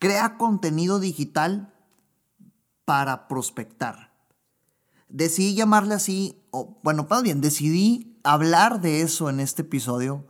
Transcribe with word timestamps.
Crea 0.00 0.36
contenido 0.36 0.98
digital 0.98 1.72
para 2.84 3.28
prospectar 3.28 4.10
decidí 5.10 5.54
llamarle 5.54 5.94
así, 5.94 6.40
o 6.50 6.78
bueno, 6.82 7.06
más 7.10 7.22
bien, 7.22 7.40
decidí 7.40 8.18
hablar 8.22 8.80
de 8.80 9.02
eso 9.02 9.28
en 9.28 9.40
este 9.40 9.62
episodio 9.62 10.26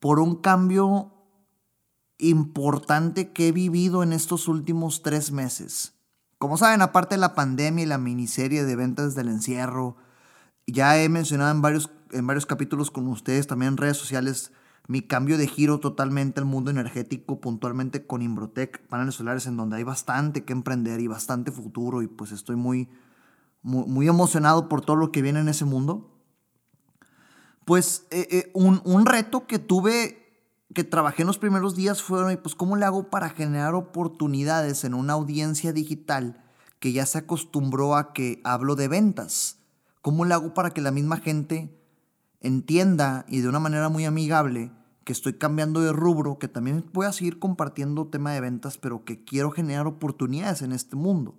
por 0.00 0.18
un 0.18 0.36
cambio 0.36 1.12
importante 2.18 3.32
que 3.32 3.48
he 3.48 3.52
vivido 3.52 4.02
en 4.02 4.12
estos 4.12 4.48
últimos 4.48 5.02
tres 5.02 5.30
meses. 5.30 5.94
Como 6.38 6.56
saben, 6.56 6.82
aparte 6.82 7.14
de 7.14 7.20
la 7.20 7.34
pandemia 7.34 7.84
y 7.84 7.86
la 7.86 7.98
miniserie 7.98 8.64
de 8.64 8.76
ventas 8.76 9.14
del 9.14 9.28
encierro, 9.28 9.96
ya 10.66 10.98
he 10.98 11.08
mencionado 11.08 11.50
en 11.50 11.62
varios, 11.62 11.90
en 12.12 12.26
varios 12.26 12.46
capítulos 12.46 12.90
con 12.90 13.06
ustedes, 13.08 13.46
también 13.46 13.72
en 13.72 13.76
redes 13.76 13.98
sociales, 13.98 14.52
mi 14.90 15.02
cambio 15.02 15.38
de 15.38 15.46
giro 15.46 15.78
totalmente 15.78 16.40
al 16.40 16.46
mundo 16.46 16.68
energético, 16.68 17.40
puntualmente 17.40 18.08
con 18.08 18.22
Imbrotec, 18.22 18.88
paneles 18.88 19.14
solares, 19.14 19.46
en 19.46 19.56
donde 19.56 19.76
hay 19.76 19.84
bastante 19.84 20.44
que 20.44 20.52
emprender 20.52 21.00
y 21.00 21.06
bastante 21.06 21.52
futuro, 21.52 22.02
y 22.02 22.08
pues 22.08 22.32
estoy 22.32 22.56
muy, 22.56 22.88
muy, 23.62 24.08
emocionado 24.08 24.68
por 24.68 24.80
todo 24.80 24.96
lo 24.96 25.12
que 25.12 25.22
viene 25.22 25.38
en 25.38 25.48
ese 25.48 25.64
mundo, 25.64 26.10
pues 27.64 28.08
eh, 28.10 28.26
eh, 28.32 28.50
un, 28.52 29.06
reto 29.06 29.46
que 29.46 29.60
tuve, 29.60 30.42
que 30.74 30.82
trabajé 30.82 31.22
en 31.22 31.28
los 31.28 31.38
primeros 31.38 31.76
días 31.76 32.02
fue, 32.02 32.36
pues, 32.38 32.56
¿cómo 32.56 32.74
le 32.74 32.84
hago 32.84 33.10
para 33.10 33.28
generar 33.28 33.76
oportunidades 33.76 34.82
en 34.82 34.94
una 34.94 35.12
audiencia 35.12 35.72
digital 35.72 36.42
que 36.80 36.90
ya 36.90 37.06
se 37.06 37.18
acostumbró 37.18 37.94
a 37.94 38.12
que 38.12 38.40
hablo 38.42 38.74
de 38.74 38.88
ventas? 38.88 39.58
¿Cómo 40.02 40.24
le 40.24 40.34
hago 40.34 40.52
para 40.52 40.70
que 40.70 40.80
la 40.80 40.90
misma 40.90 41.18
gente 41.18 41.80
entienda 42.40 43.24
y 43.28 43.40
de 43.40 43.48
una 43.48 43.60
manera 43.60 43.88
muy 43.88 44.04
amigable 44.04 44.72
estoy 45.12 45.34
cambiando 45.34 45.80
de 45.80 45.92
rubro, 45.92 46.38
que 46.38 46.48
también 46.48 46.84
voy 46.92 47.06
a 47.06 47.12
seguir 47.12 47.38
compartiendo 47.38 48.08
tema 48.08 48.32
de 48.32 48.40
ventas, 48.40 48.78
pero 48.78 49.04
que 49.04 49.24
quiero 49.24 49.50
generar 49.50 49.86
oportunidades 49.86 50.62
en 50.62 50.72
este 50.72 50.96
mundo? 50.96 51.34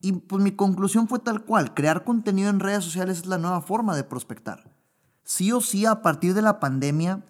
Y 0.00 0.12
pues 0.12 0.42
mi 0.42 0.52
conclusión 0.52 1.08
fue 1.08 1.20
tal 1.20 1.44
cual, 1.44 1.74
crear 1.74 2.04
contenido 2.04 2.50
en 2.50 2.60
redes 2.60 2.84
sociales 2.84 3.18
es 3.18 3.26
la 3.26 3.38
nueva 3.38 3.62
forma 3.62 3.94
de 3.96 4.04
prospectar. 4.04 4.74
Sí 5.24 5.52
o 5.52 5.60
sí, 5.60 5.86
a 5.86 6.02
partir 6.02 6.34
de 6.34 6.42
la 6.42 6.58
pandemia, 6.58 7.24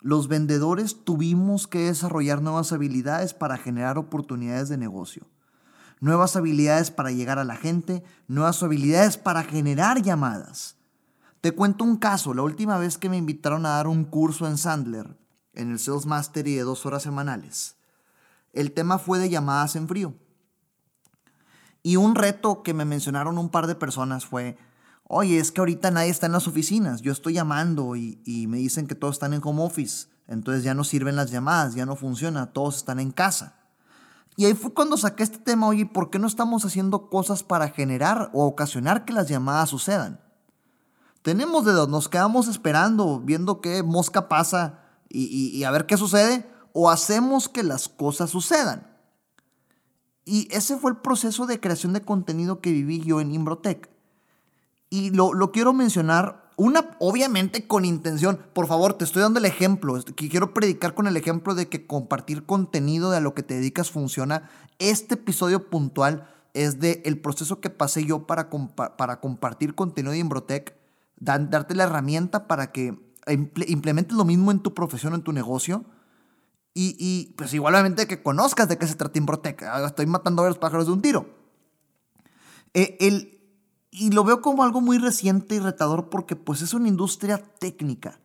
los 0.00 0.28
vendedores 0.28 1.04
tuvimos 1.04 1.66
que 1.66 1.86
desarrollar 1.86 2.40
nuevas 2.42 2.72
habilidades 2.72 3.34
para 3.34 3.56
generar 3.56 3.98
oportunidades 3.98 4.68
de 4.68 4.76
negocio. 4.76 5.26
Nuevas 6.00 6.36
habilidades 6.36 6.90
para 6.90 7.10
llegar 7.10 7.38
a 7.38 7.44
la 7.44 7.56
gente, 7.56 8.04
nuevas 8.28 8.62
habilidades 8.62 9.16
para 9.16 9.42
generar 9.42 10.00
llamadas. 10.02 10.77
Te 11.40 11.52
cuento 11.52 11.84
un 11.84 11.96
caso, 11.96 12.34
la 12.34 12.42
última 12.42 12.78
vez 12.78 12.98
que 12.98 13.08
me 13.08 13.16
invitaron 13.16 13.64
a 13.64 13.70
dar 13.70 13.86
un 13.86 14.04
curso 14.04 14.48
en 14.48 14.58
Sandler, 14.58 15.16
en 15.52 15.70
el 15.70 15.78
Sales 15.78 16.04
Mastery 16.04 16.54
de 16.54 16.62
dos 16.62 16.84
horas 16.84 17.04
semanales, 17.04 17.76
el 18.52 18.72
tema 18.72 18.98
fue 18.98 19.20
de 19.20 19.30
llamadas 19.30 19.76
en 19.76 19.86
frío. 19.86 20.14
Y 21.84 21.94
un 21.94 22.16
reto 22.16 22.64
que 22.64 22.74
me 22.74 22.84
mencionaron 22.84 23.38
un 23.38 23.50
par 23.50 23.68
de 23.68 23.76
personas 23.76 24.26
fue, 24.26 24.58
oye, 25.04 25.38
es 25.38 25.52
que 25.52 25.60
ahorita 25.60 25.92
nadie 25.92 26.10
está 26.10 26.26
en 26.26 26.32
las 26.32 26.48
oficinas, 26.48 27.02
yo 27.02 27.12
estoy 27.12 27.34
llamando 27.34 27.94
y, 27.94 28.46
me 28.48 28.58
dicen 28.58 28.88
que 28.88 28.96
todos 28.96 29.14
están 29.14 29.32
en 29.32 29.40
home 29.44 29.62
office, 29.62 30.08
entonces 30.26 30.64
ya 30.64 30.74
no 30.74 30.82
sirven 30.82 31.14
las 31.14 31.30
llamadas, 31.30 31.74
ya 31.74 31.86
no 31.86 31.94
funciona, 31.94 32.52
todos 32.52 32.78
están 32.78 32.98
en 32.98 33.12
casa. 33.12 33.54
Y 34.36 34.44
ahí 34.44 34.54
fue 34.54 34.74
cuando 34.74 34.96
saqué 34.96 35.22
este 35.22 35.38
tema, 35.38 35.68
oye, 35.68 35.86
¿por 35.86 36.10
qué 36.10 36.18
no 36.18 36.26
estamos 36.26 36.64
haciendo 36.64 37.08
cosas 37.08 37.44
para 37.44 37.68
generar 37.68 38.30
o 38.32 38.44
ocasionar 38.44 39.04
que 39.04 39.12
las 39.12 39.28
llamadas 39.28 39.70
sucedan? 39.70 40.20
Tenemos 41.28 41.66
dedos, 41.66 41.90
nos 41.90 42.08
quedamos 42.08 42.48
esperando, 42.48 43.20
viendo 43.20 43.60
qué 43.60 43.82
mosca 43.82 44.30
pasa 44.30 44.80
y 45.10 45.62
a 45.64 45.70
ver 45.70 45.84
qué 45.84 45.98
sucede, 45.98 46.48
o 46.72 46.88
hacemos 46.88 47.50
que 47.50 47.62
las 47.62 47.86
cosas 47.90 48.30
sucedan. 48.30 48.86
Y 50.24 50.48
ese 50.50 50.78
fue 50.78 50.92
el 50.92 50.96
proceso 50.96 51.44
de 51.44 51.60
creación 51.60 51.92
de 51.92 52.00
contenido 52.00 52.62
que 52.62 52.72
viví 52.72 53.02
yo 53.02 53.20
en 53.20 53.30
Imbrotech. 53.30 53.90
Y 54.88 55.10
lo, 55.10 55.52
quiero 55.52 55.74
mencionar, 55.74 56.50
una, 56.56 56.96
obviamente 56.98 57.66
con 57.66 57.84
intención. 57.84 58.40
Por 58.54 58.66
favor, 58.66 58.94
te 58.94 59.04
estoy 59.04 59.20
dando 59.20 59.38
el 59.38 59.44
ejemplo. 59.44 60.02
Quiero 60.16 60.54
predicar 60.54 60.94
con 60.94 61.08
el 61.08 61.18
ejemplo 61.18 61.54
de 61.54 61.68
que 61.68 61.86
compartir 61.86 62.46
contenido 62.46 63.10
de 63.10 63.18
a 63.18 63.20
lo 63.20 63.34
que 63.34 63.42
te 63.42 63.52
dedicas 63.52 63.90
funciona. 63.90 64.48
Este 64.78 65.16
episodio 65.16 65.68
puntual 65.68 66.26
es 66.54 66.80
de 66.80 67.02
el 67.04 67.20
proceso 67.20 67.60
que 67.60 67.68
pasé 67.68 68.06
yo 68.06 68.26
para, 68.26 68.48
para 68.48 69.20
compartir 69.20 69.74
contenido 69.74 70.12
de 70.12 70.20
Darte 71.20 71.74
la 71.74 71.84
herramienta 71.84 72.46
para 72.46 72.72
que 72.72 72.98
implementes 73.26 74.16
lo 74.16 74.24
mismo 74.24 74.50
en 74.50 74.60
tu 74.60 74.74
profesión, 74.74 75.14
en 75.14 75.22
tu 75.22 75.32
negocio 75.32 75.84
y, 76.80 77.34
pues 77.36 77.52
igualmente 77.54 78.06
que 78.06 78.22
conozcas 78.22 78.68
de 78.68 78.78
qué 78.78 78.86
se 78.86 78.94
trata 78.94 79.18
Imbrotec. 79.18 79.62
Ah, 79.64 79.84
estoy 79.84 80.06
matando 80.06 80.44
a 80.44 80.48
los 80.48 80.58
pájaros 80.58 80.86
de 80.86 80.92
un 80.92 81.02
tiro. 81.02 81.28
Eh, 82.72 83.40
y 83.90 84.10
lo 84.10 84.22
veo 84.22 84.40
como 84.40 84.62
algo 84.62 84.80
muy 84.80 84.98
reciente 84.98 85.56
y 85.56 85.58
retador 85.58 86.08
porque 86.08 86.36
pues 86.36 86.62
es 86.62 86.74
una 86.74 86.86
industria 86.86 87.38
técnica. 87.58 88.20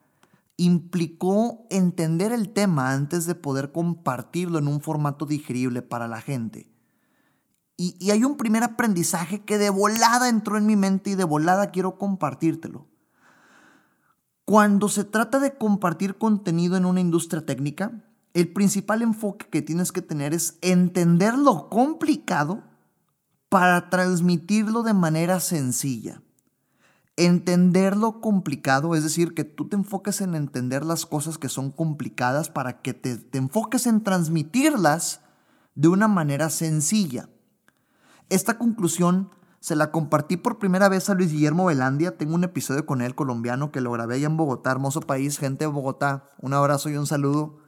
Implicó 0.56 1.66
entender 1.72 2.32
el 2.32 2.54
tema 2.54 2.94
antes 2.94 3.26
de 3.26 3.34
poder 3.34 3.72
compartirlo 3.72 4.60
en 4.60 4.68
un 4.68 4.82
formato 4.82 5.26
digerible 5.26 5.82
para 5.82 6.08
la 6.08 6.22
gente. 6.22 6.73
Y, 7.76 8.12
hay 8.12 8.24
un 8.24 8.38
primer 8.38 8.64
aprendizaje 8.64 9.44
que 9.44 9.58
de 9.58 9.70
volada 9.70 10.30
entró 10.30 10.58
en 10.58 10.66
mi 10.66 10.76
mente 10.76 11.12
y 11.12 11.16
de 11.16 11.24
volada 11.24 11.72
quiero 11.72 11.98
compartírtelo. 11.98 12.88
Cuando 14.46 14.90
se 14.90 15.04
trata 15.04 15.40
de 15.40 15.58
compartir 15.58 16.18
contenido 16.18 16.76
en 16.76 16.86
una 16.86 17.00
industria 17.00 17.46
técnica, 17.46 18.04
el 18.34 18.52
principal 18.52 19.02
enfoque 19.02 19.48
que 19.50 19.62
tienes 19.62 19.92
que 19.92 20.02
tener 20.02 20.34
es 20.34 20.58
entender 20.62 21.38
lo 21.38 21.70
complicado 21.70 22.64
para 23.50 23.90
transmitirlo 23.90 24.84
de 24.84 24.94
manera 24.94 25.40
sencilla. 25.40 26.22
Entender 27.16 27.96
lo 27.96 28.22
complicado, 28.22 28.96
es 28.96 29.04
decir, 29.04 29.34
que 29.36 29.44
tú 29.44 29.70
te 29.70 29.76
enfoques 29.76 30.22
en 30.22 30.34
entender 30.34 30.84
las 30.84 31.06
cosas 31.06 31.38
que 31.38 31.50
son 31.50 31.72
complicadas 31.72 32.50
para 32.50 32.82
que 32.82 32.94
te, 32.94 33.18
te 33.18 33.38
enfoques 33.38 33.86
en 33.86 34.04
transmitirlas 34.04 35.22
de 35.76 35.88
una 35.88 36.08
manera 36.08 36.50
sencilla. 36.50 37.30
Esta 38.30 38.58
conclusión 38.58 39.30
se 39.60 39.76
la 39.76 39.92
compartí 39.92 40.36
por 40.36 40.60
primera 40.60 40.90
vez 40.90 41.10
a 41.10 41.14
Luis 41.14 41.32
Guillermo 41.32 41.66
Velandia. 41.66 42.18
Tengo 42.18 42.36
un 42.36 42.44
episodio 42.44 42.86
con 42.86 43.02
él 43.02 43.16
colombiano 43.16 43.72
que 43.72 43.80
lo 43.80 43.92
grabé 43.92 44.16
allá 44.16 44.28
en 44.28 44.36
Bogotá, 44.36 44.72
hermoso 44.72 45.00
país, 45.02 45.38
gente 45.38 45.66
de 45.66 45.72
Bogotá. 45.72 46.30
Un 46.42 46.54
abrazo 46.54 46.90
y 46.90 46.98
un 46.98 47.08
saludo. 47.08 47.60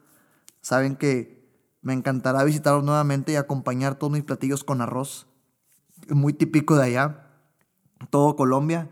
Saben 0.60 0.96
que 0.96 1.48
me 1.80 1.92
encantará 1.92 2.44
visitarlos 2.44 2.84
nuevamente 2.84 3.32
y 3.32 3.36
acompañar 3.36 3.94
todos 3.94 4.12
mis 4.12 4.24
platillos 4.24 4.64
con 4.64 4.80
arroz. 4.80 5.26
Muy 6.08 6.32
típico 6.32 6.76
de 6.76 6.84
allá. 6.84 7.30
Todo 8.10 8.36
Colombia. 8.36 8.90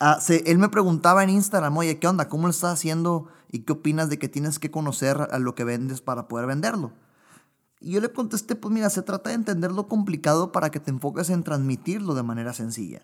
Ah, 0.00 0.18
él 0.28 0.58
me 0.58 0.68
preguntaba 0.68 1.22
en 1.22 1.30
Instagram, 1.30 1.76
oye, 1.78 1.98
¿qué 1.98 2.08
onda? 2.08 2.28
¿Cómo 2.28 2.46
lo 2.46 2.50
estás 2.50 2.74
haciendo? 2.74 3.28
¿Y 3.50 3.60
qué 3.60 3.72
opinas 3.72 4.10
de 4.10 4.18
que 4.18 4.28
tienes 4.28 4.58
que 4.58 4.70
conocer 4.70 5.28
a 5.30 5.38
lo 5.38 5.54
que 5.54 5.64
vendes 5.64 6.00
para 6.00 6.28
poder 6.28 6.46
venderlo? 6.46 6.92
Y 7.84 7.92
yo 7.92 8.00
le 8.00 8.12
contesté, 8.12 8.54
pues 8.54 8.72
mira, 8.72 8.88
se 8.88 9.02
trata 9.02 9.28
de 9.28 9.36
entender 9.36 9.70
lo 9.70 9.88
complicado 9.88 10.52
para 10.52 10.70
que 10.70 10.80
te 10.80 10.90
enfoques 10.90 11.28
en 11.28 11.44
transmitirlo 11.44 12.14
de 12.14 12.22
manera 12.22 12.54
sencilla. 12.54 13.02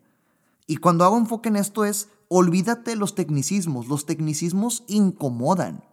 Y 0.66 0.78
cuando 0.78 1.04
hago 1.04 1.18
enfoque 1.18 1.50
en 1.50 1.56
esto 1.56 1.84
es, 1.84 2.08
olvídate 2.28 2.96
los 2.96 3.14
tecnicismos. 3.14 3.88
Los 3.88 4.06
tecnicismos 4.06 4.84
incomodan 4.88 5.84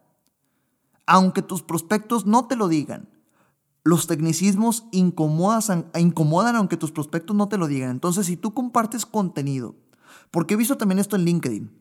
aunque 1.08 1.42
tus 1.42 1.64
prospectos 1.64 2.26
no 2.26 2.48
te 2.48 2.56
lo 2.56 2.68
digan. 2.68 3.10
Los 3.84 4.06
tecnicismos 4.06 4.86
incomodan, 4.92 5.90
incomodan 5.98 6.58
aunque 6.58 6.78
tus 6.78 6.92
prospectos 6.92 7.36
no 7.36 7.48
te 7.48 7.58
lo 7.58 7.68
digan. 7.68 7.90
Entonces, 7.90 8.28
si 8.28 8.36
tú 8.36 8.54
compartes 8.54 9.06
contenido, 9.06 9.76
porque 10.30 10.54
he 10.54 10.58
visto 10.58 10.78
también 10.78 11.00
esto 11.00 11.16
en 11.16 11.24
LinkedIn, 11.24 11.72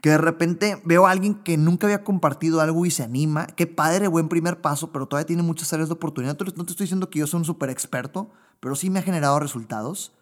que 0.00 0.10
de 0.10 0.18
repente 0.18 0.80
veo 0.84 1.06
a 1.06 1.10
alguien 1.10 1.34
que 1.34 1.56
nunca 1.56 1.86
había 1.86 2.04
compartido 2.04 2.60
algo 2.60 2.86
y 2.86 2.90
se 2.90 3.02
anima, 3.02 3.46
qué 3.46 3.66
padre, 3.66 4.08
buen 4.08 4.28
primer 4.28 4.60
paso, 4.60 4.92
pero 4.92 5.06
todavía 5.06 5.26
tiene 5.26 5.42
muchas 5.42 5.72
áreas 5.72 5.88
de 5.88 5.94
oportunidad. 5.94 6.38
No 6.38 6.64
te 6.64 6.72
estoy 6.72 6.84
diciendo 6.84 7.10
que 7.10 7.18
yo 7.18 7.26
soy 7.26 7.38
un 7.38 7.44
súper 7.44 7.70
experto, 7.70 8.30
pero 8.60 8.76
sí 8.76 8.90
me 8.90 9.00
ha 9.00 9.02
generado 9.02 9.40
resultados. 9.40 10.12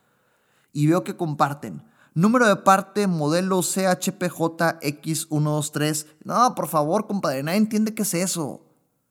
Y 0.72 0.86
veo 0.86 1.04
que 1.04 1.16
comparten 1.16 1.82
Número 2.16 2.48
de 2.48 2.56
parte, 2.56 3.06
modelo 3.06 3.58
CHPJX123. 3.58 6.06
No, 6.24 6.54
por 6.54 6.66
favor, 6.66 7.06
compadre, 7.06 7.42
nadie 7.42 7.58
entiende 7.58 7.92
qué 7.92 8.04
es 8.04 8.14
eso. 8.14 8.62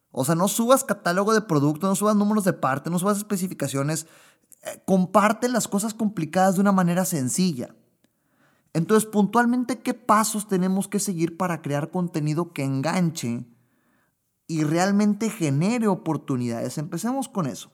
O 0.09 0.25
sea, 0.25 0.33
no 0.33 0.47
subas 0.47 0.83
catálogo 0.83 1.35
de 1.35 1.41
producto, 1.41 1.85
no 1.85 1.93
subas 1.93 2.15
números 2.15 2.45
de 2.45 2.53
parte, 2.53 2.89
no 2.89 2.97
subas 2.97 3.17
especificaciones. 3.17 4.07
Eh, 4.63 4.81
comparte 4.87 5.49
las 5.49 5.67
cosas 5.67 5.93
complicadas 5.93 6.55
de 6.55 6.61
una 6.61 6.71
manera 6.71 7.05
sencilla. 7.05 7.75
Entonces, 8.75 9.09
puntualmente, 9.09 9.79
¿qué 9.79 9.93
pasos 9.93 10.49
tenemos 10.49 10.89
que 10.89 10.99
seguir 10.99 11.37
para 11.37 11.61
crear 11.61 11.91
contenido 11.91 12.51
que 12.51 12.65
enganche 12.65 13.45
y 14.47 14.65
realmente 14.65 15.29
genere 15.29 15.87
oportunidades? 15.87 16.77
Empecemos 16.77 17.29
con 17.29 17.45
eso. 17.47 17.71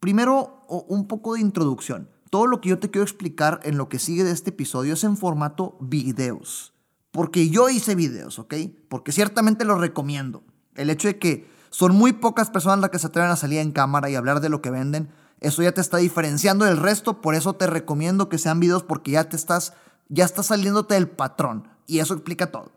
Primero, 0.00 0.66
un 0.88 1.06
poco 1.06 1.34
de 1.34 1.42
introducción. 1.42 2.10
Todo 2.28 2.48
lo 2.48 2.60
que 2.60 2.70
yo 2.70 2.80
te 2.80 2.90
quiero 2.90 3.04
explicar 3.04 3.60
en 3.62 3.78
lo 3.78 3.88
que 3.88 4.00
sigue 4.00 4.24
de 4.24 4.32
este 4.32 4.50
episodio 4.50 4.94
es 4.94 5.04
en 5.04 5.16
formato 5.16 5.78
videos. 5.80 6.74
Porque 7.12 7.48
yo 7.48 7.68
hice 7.68 7.94
videos, 7.94 8.40
¿ok? 8.40 8.54
Porque 8.88 9.12
ciertamente 9.12 9.64
lo 9.64 9.78
recomiendo. 9.78 10.42
El 10.74 10.90
hecho 10.90 11.06
de 11.06 11.20
que 11.20 11.48
son 11.70 11.94
muy 11.94 12.12
pocas 12.12 12.50
personas 12.50 12.80
las 12.80 12.90
que 12.90 12.98
se 12.98 13.06
atreven 13.06 13.30
a 13.30 13.36
salir 13.36 13.60
en 13.60 13.70
cámara 13.70 14.10
y 14.10 14.16
hablar 14.16 14.40
de 14.40 14.48
lo 14.48 14.60
que 14.60 14.70
venden, 14.72 15.08
eso 15.40 15.62
ya 15.62 15.72
te 15.72 15.80
está 15.80 15.98
diferenciando 15.98 16.64
del 16.64 16.78
resto, 16.78 17.20
por 17.20 17.34
eso 17.34 17.54
te 17.54 17.66
recomiendo 17.66 18.28
que 18.28 18.38
sean 18.38 18.60
videos 18.60 18.82
porque 18.82 19.12
ya 19.12 19.28
te 19.28 19.36
estás 19.36 19.74
ya 20.08 20.24
estás 20.24 20.46
saliéndote 20.46 20.94
del 20.94 21.08
patrón 21.08 21.68
y 21.86 21.98
eso 21.98 22.14
explica 22.14 22.50
todo. 22.50 22.72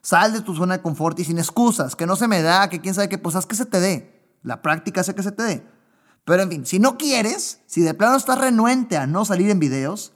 Sal 0.00 0.32
de 0.32 0.40
tu 0.40 0.54
zona 0.54 0.76
de 0.76 0.82
confort 0.82 1.18
y 1.20 1.24
sin 1.24 1.38
excusas, 1.38 1.96
que 1.96 2.06
no 2.06 2.16
se 2.16 2.28
me 2.28 2.42
da, 2.42 2.68
que 2.68 2.80
quién 2.80 2.94
sabe 2.94 3.08
qué, 3.08 3.18
pues 3.18 3.36
haz 3.36 3.46
que 3.46 3.56
se 3.56 3.66
te 3.66 3.80
dé. 3.80 4.36
La 4.42 4.62
práctica 4.62 5.00
hace 5.00 5.14
que 5.14 5.22
se 5.22 5.32
te 5.32 5.42
dé. 5.42 5.66
Pero 6.24 6.42
en 6.42 6.50
fin, 6.50 6.66
si 6.66 6.78
no 6.78 6.98
quieres, 6.98 7.60
si 7.66 7.82
de 7.82 7.94
plano 7.94 8.16
estás 8.16 8.38
renuente 8.38 8.96
a 8.96 9.06
no 9.06 9.24
salir 9.24 9.50
en 9.50 9.60
videos, 9.60 10.12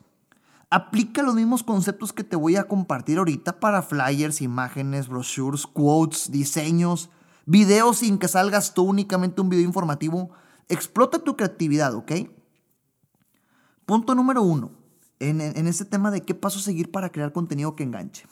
aplica 0.71 1.23
los 1.23 1.35
mismos 1.35 1.63
conceptos 1.63 2.13
que 2.13 2.25
te 2.25 2.37
voy 2.37 2.57
a 2.57 2.65
compartir 2.65 3.19
ahorita 3.19 3.61
para 3.61 3.83
flyers, 3.83 4.41
imágenes, 4.41 5.09
brochures, 5.09 5.67
quotes, 5.67 6.31
diseños, 6.31 7.11
videos 7.45 7.99
sin 7.99 8.19
que 8.19 8.29
salgas 8.29 8.75
tú 8.75 8.85
únicamente 8.85 9.41
un 9.41 9.49
video 9.49 9.65
informativo. 9.65 10.31
Explota 10.69 11.19
tu 11.19 11.37
creatividad, 11.37 11.95
¿ok? 11.95 12.13
Punto 13.85 14.15
número 14.15 14.43
uno, 14.43 14.73
en, 15.21 15.41
en 15.41 15.67
este 15.67 15.85
tema 15.85 16.11
de 16.11 16.23
qué 16.23 16.35
paso 16.35 16.59
seguir 16.59 16.91
para 16.91 17.11
crear 17.11 17.33
contenido 17.33 17.77
que 17.77 17.85
enganche. 17.85 18.27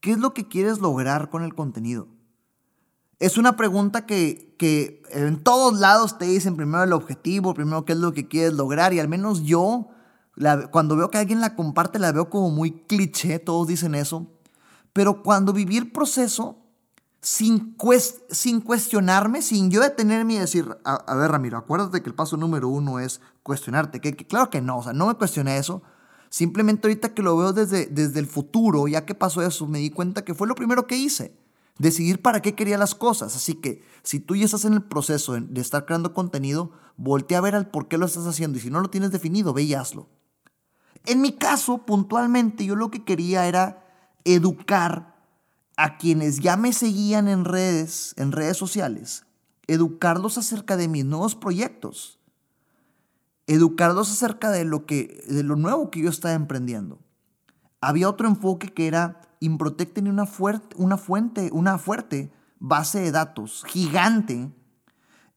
¿Qué 0.00 0.12
es 0.12 0.18
lo 0.18 0.32
que 0.32 0.48
quieres 0.48 0.78
lograr 0.78 1.28
con 1.28 1.42
el 1.42 1.54
contenido? 1.54 2.08
Es 3.18 3.36
una 3.36 3.54
pregunta 3.54 4.06
que, 4.06 4.56
que 4.58 5.02
en 5.10 5.42
todos 5.42 5.78
lados 5.78 6.16
te 6.16 6.24
dicen 6.24 6.56
primero 6.56 6.82
el 6.82 6.94
objetivo, 6.94 7.52
primero 7.52 7.84
qué 7.84 7.92
es 7.92 7.98
lo 7.98 8.12
que 8.12 8.26
quieres 8.26 8.54
lograr 8.54 8.94
y 8.94 8.98
al 8.98 9.08
menos 9.08 9.42
yo 9.42 9.90
cuando 10.70 10.96
veo 10.96 11.10
que 11.10 11.18
alguien 11.18 11.40
la 11.40 11.54
comparte, 11.54 11.98
la 11.98 12.12
veo 12.12 12.30
como 12.30 12.50
muy 12.50 12.70
cliché, 12.86 13.38
todos 13.38 13.66
dicen 13.68 13.94
eso. 13.94 14.26
Pero 14.94 15.22
cuando 15.22 15.52
viví 15.52 15.76
el 15.76 15.92
proceso, 15.92 16.59
sin, 17.20 17.74
cuestionarme, 17.74 19.42
sin 19.42 19.70
yo 19.70 19.80
detenerme 19.80 20.34
y 20.34 20.38
decir, 20.38 20.76
a, 20.84 21.14
ver 21.14 21.30
Ramiro, 21.30 21.58
acuérdate 21.58 22.02
que 22.02 22.08
el 22.08 22.14
paso 22.14 22.36
número 22.36 22.68
uno 22.68 22.98
es 22.98 23.20
cuestionarte. 23.42 24.00
Que, 24.00 24.16
claro 24.16 24.50
que 24.50 24.60
no, 24.60 24.78
o 24.78 24.82
sea, 24.82 24.92
no 24.92 25.06
me 25.06 25.14
cuestioné 25.14 25.58
eso. 25.58 25.82
Simplemente 26.30 26.86
ahorita 26.86 27.12
que 27.12 27.22
lo 27.22 27.36
veo 27.36 27.52
desde, 27.52 27.86
desde 27.86 28.20
el 28.20 28.26
futuro, 28.26 28.86
ya 28.88 29.04
que 29.04 29.14
pasó 29.14 29.42
eso, 29.42 29.66
me 29.66 29.80
di 29.80 29.90
cuenta 29.90 30.24
que 30.24 30.34
fue 30.34 30.46
lo 30.46 30.54
primero 30.54 30.86
que 30.86 30.96
hice. 30.96 31.36
Decidir 31.78 32.22
para 32.22 32.40
qué 32.40 32.54
quería 32.54 32.78
las 32.78 32.94
cosas. 32.94 33.34
Así 33.36 33.54
que 33.54 33.82
si 34.02 34.20
tú 34.20 34.36
ya 34.36 34.44
estás 34.44 34.64
en 34.64 34.74
el 34.74 34.82
proceso 34.82 35.32
de 35.38 35.60
estar 35.60 35.86
creando 35.86 36.14
contenido, 36.14 36.72
voltea 36.96 37.38
a 37.38 37.42
ver 37.42 37.54
al 37.54 37.70
por 37.70 37.88
qué 37.88 37.98
lo 37.98 38.06
estás 38.06 38.26
haciendo. 38.26 38.58
Y 38.58 38.60
si 38.60 38.70
no 38.70 38.80
lo 38.80 38.90
tienes 38.90 39.10
definido, 39.10 39.52
ve 39.52 39.62
y 39.62 39.74
hazlo. 39.74 40.08
En 41.06 41.20
mi 41.20 41.32
caso, 41.32 41.84
puntualmente, 41.86 42.64
yo 42.64 42.76
lo 42.76 42.90
que 42.90 43.04
quería 43.04 43.46
era 43.46 43.86
educar 44.24 45.09
a 45.82 45.96
quienes 45.96 46.40
ya 46.40 46.58
me 46.58 46.74
seguían 46.74 47.26
en 47.26 47.46
redes, 47.46 48.12
en 48.18 48.32
redes 48.32 48.58
sociales, 48.58 49.24
educarlos 49.66 50.36
acerca 50.36 50.76
de 50.76 50.88
mis 50.88 51.06
nuevos 51.06 51.34
proyectos, 51.34 52.20
educarlos 53.46 54.10
acerca 54.10 54.50
de 54.50 54.64
lo 54.64 54.84
que, 54.84 55.24
de 55.26 55.42
lo 55.42 55.56
nuevo 55.56 55.90
que 55.90 56.00
yo 56.00 56.10
estaba 56.10 56.34
emprendiendo. 56.34 56.98
Había 57.80 58.10
otro 58.10 58.28
enfoque 58.28 58.74
que 58.74 58.88
era 58.88 59.22
Improtec 59.40 59.94
tenía 59.94 60.12
una, 60.12 60.26
fuerte, 60.26 60.76
una 60.76 60.98
fuente, 60.98 61.48
una 61.50 61.78
fuerte 61.78 62.30
base 62.58 63.00
de 63.00 63.10
datos 63.10 63.64
gigante 63.66 64.52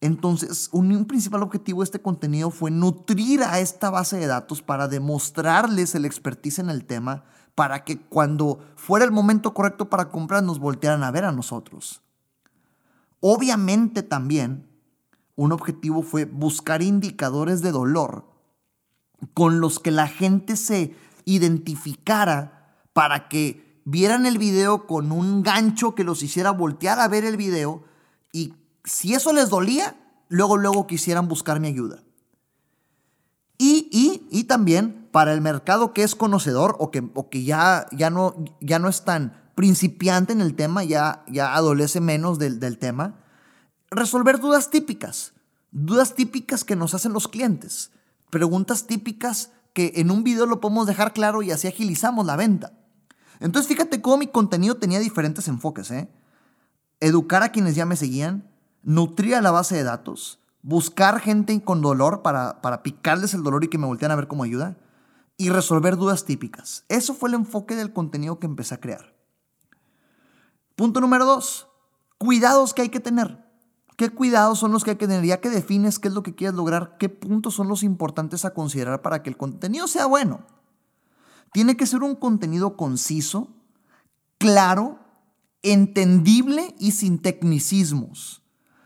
entonces, 0.04 0.68
un, 0.70 1.06
principal 1.06 1.42
objetivo 1.42 1.80
de 1.80 1.84
este 1.84 2.02
contenido 2.02 2.50
fue 2.50 2.70
nutrir 2.70 3.42
a 3.42 3.58
esta 3.60 3.88
base 3.88 4.18
de 4.18 4.26
datos 4.26 4.60
para 4.60 4.86
demostrarles 4.86 5.94
el 5.94 6.04
expertise 6.04 6.58
en 6.58 6.68
el 6.68 6.84
tema, 6.84 7.24
para 7.54 7.84
que 7.84 7.98
cuando 7.98 8.60
fuera 8.76 9.04
el 9.04 9.12
momento 9.12 9.54
correcto 9.54 9.88
para 9.88 10.08
comprar 10.08 10.42
nos 10.42 10.58
voltearan 10.58 11.04
a 11.04 11.10
ver 11.10 11.24
a 11.24 11.32
nosotros. 11.32 12.02
Obviamente 13.20 14.02
también 14.02 14.68
un 15.36 15.52
objetivo 15.52 16.02
fue 16.02 16.24
buscar 16.24 16.82
indicadores 16.82 17.62
de 17.62 17.72
dolor 17.72 18.26
con 19.32 19.60
los 19.60 19.78
que 19.78 19.90
la 19.90 20.06
gente 20.06 20.56
se 20.56 20.94
identificara 21.24 22.76
para 22.92 23.28
que 23.28 23.80
vieran 23.84 24.26
el 24.26 24.38
video 24.38 24.86
con 24.86 25.12
un 25.12 25.42
gancho 25.42 25.94
que 25.94 26.04
los 26.04 26.22
hiciera 26.22 26.50
voltear 26.50 27.00
a 27.00 27.08
ver 27.08 27.24
el 27.24 27.36
video 27.36 27.84
y 28.32 28.54
si 28.84 29.14
eso 29.14 29.32
les 29.32 29.48
dolía, 29.48 29.96
luego, 30.28 30.56
luego 30.56 30.86
quisieran 30.86 31.28
buscar 31.28 31.60
mi 31.60 31.68
ayuda. 31.68 32.02
Y, 33.56 33.88
y, 33.90 34.26
y 34.30 34.44
también 34.44 35.03
para 35.14 35.32
el 35.32 35.40
mercado 35.40 35.92
que 35.92 36.02
es 36.02 36.16
conocedor 36.16 36.74
o 36.80 36.90
que, 36.90 37.44
ya, 37.44 37.86
no, 38.10 38.34
ya 38.60 38.78
es 38.78 39.04
tan 39.04 39.44
principiante 39.54 40.32
en 40.32 40.40
el 40.40 40.56
tema, 40.56 40.82
ya, 40.82 41.22
adolece 41.52 42.00
menos 42.00 42.40
del, 42.40 42.78
tema, 42.78 43.14
resolver 43.92 44.40
dudas 44.40 44.70
típicas, 44.70 45.32
dudas 45.70 46.16
típicas 46.16 46.64
que 46.64 46.74
nos 46.74 46.94
hacen 46.94 47.12
los 47.12 47.28
clientes, 47.28 47.92
preguntas 48.28 48.88
típicas 48.88 49.52
que 49.72 49.92
en 49.94 50.10
un 50.10 50.24
video 50.24 50.46
lo 50.46 50.60
podemos 50.60 50.88
dejar 50.88 51.12
claro 51.12 51.42
y 51.42 51.52
así 51.52 51.68
agilizamos 51.68 52.26
la 52.26 52.34
venta. 52.34 52.72
Entonces 53.38 53.68
fíjate 53.68 54.02
cómo 54.02 54.16
mi 54.16 54.26
contenido 54.26 54.78
tenía 54.78 54.98
diferentes 54.98 55.46
enfoques. 55.46 55.92
¿eh? 55.92 56.10
Educar 56.98 57.44
a 57.44 57.52
quienes 57.52 57.76
ya 57.76 57.86
me 57.86 57.94
seguían, 57.94 58.50
nutrir 58.82 59.36
a 59.36 59.42
la 59.42 59.52
base 59.52 59.76
de 59.76 59.84
datos, 59.84 60.40
buscar 60.62 61.20
gente 61.20 61.62
con 61.62 61.82
dolor 61.82 62.22
para, 62.22 62.60
para 62.62 62.82
picarles 62.82 63.32
el 63.32 63.44
dolor 63.44 63.62
y 63.62 63.68
que 63.68 63.78
me 63.78 63.86
voltean 63.86 64.10
a 64.10 64.16
ver 64.16 64.26
como 64.26 64.42
ayuda, 64.42 64.76
y 65.36 65.48
resolver 65.50 65.96
dudas 65.96 66.24
típicas. 66.24 66.84
Eso 66.88 67.14
fue 67.14 67.28
el 67.28 67.34
enfoque 67.34 67.76
del 67.76 67.92
contenido 67.92 68.38
que 68.38 68.46
empecé 68.46 68.74
a 68.74 68.80
crear. 68.80 69.14
Punto 70.76 71.00
número 71.00 71.24
dos, 71.24 71.68
cuidados 72.18 72.74
que 72.74 72.82
hay 72.82 72.88
que 72.88 73.00
tener. 73.00 73.44
¿Qué 73.96 74.10
cuidados 74.10 74.58
son 74.58 74.72
los 74.72 74.82
que 74.82 74.90
hay 74.90 74.96
que 74.96 75.06
tener? 75.06 75.24
Ya 75.24 75.40
que 75.40 75.50
defines 75.50 75.98
qué 75.98 76.08
es 76.08 76.14
lo 76.14 76.24
que 76.24 76.34
quieres 76.34 76.56
lograr, 76.56 76.96
qué 76.98 77.08
puntos 77.08 77.54
son 77.54 77.68
los 77.68 77.84
importantes 77.84 78.44
a 78.44 78.52
considerar 78.52 79.02
para 79.02 79.22
que 79.22 79.30
el 79.30 79.36
contenido 79.36 79.86
sea 79.86 80.06
bueno. 80.06 80.44
Tiene 81.52 81.76
que 81.76 81.86
ser 81.86 82.02
un 82.02 82.16
contenido 82.16 82.76
conciso, 82.76 83.54
claro, 84.38 84.98
entendible 85.62 86.74
y 86.80 86.90
sin 86.90 87.20
tecnicismos. 87.20 88.42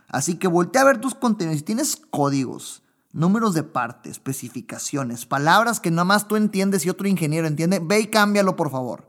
Así 0.09 0.37
que 0.37 0.49
voltea 0.49 0.83
a 0.83 0.87
ver 0.87 1.01
tus 1.01 1.15
contenidos. 1.15 1.59
Si 1.59 1.65
tienes 1.65 1.97
códigos, 1.97 2.83
números 3.13 3.55
de 3.55 3.63
parte, 3.63 4.11
especificaciones, 4.11 5.27
palabras 5.27 5.81
que 5.81 5.91
nada 5.91 6.05
más 6.05 6.29
tú 6.29 6.37
entiendes 6.37 6.85
y 6.85 6.91
otro 6.91 7.09
ingeniero 7.09 7.47
entiende, 7.47 7.81
ve 7.81 8.01
y 8.01 8.07
cámbialo 8.09 8.57
por 8.57 8.71
favor. 8.71 9.09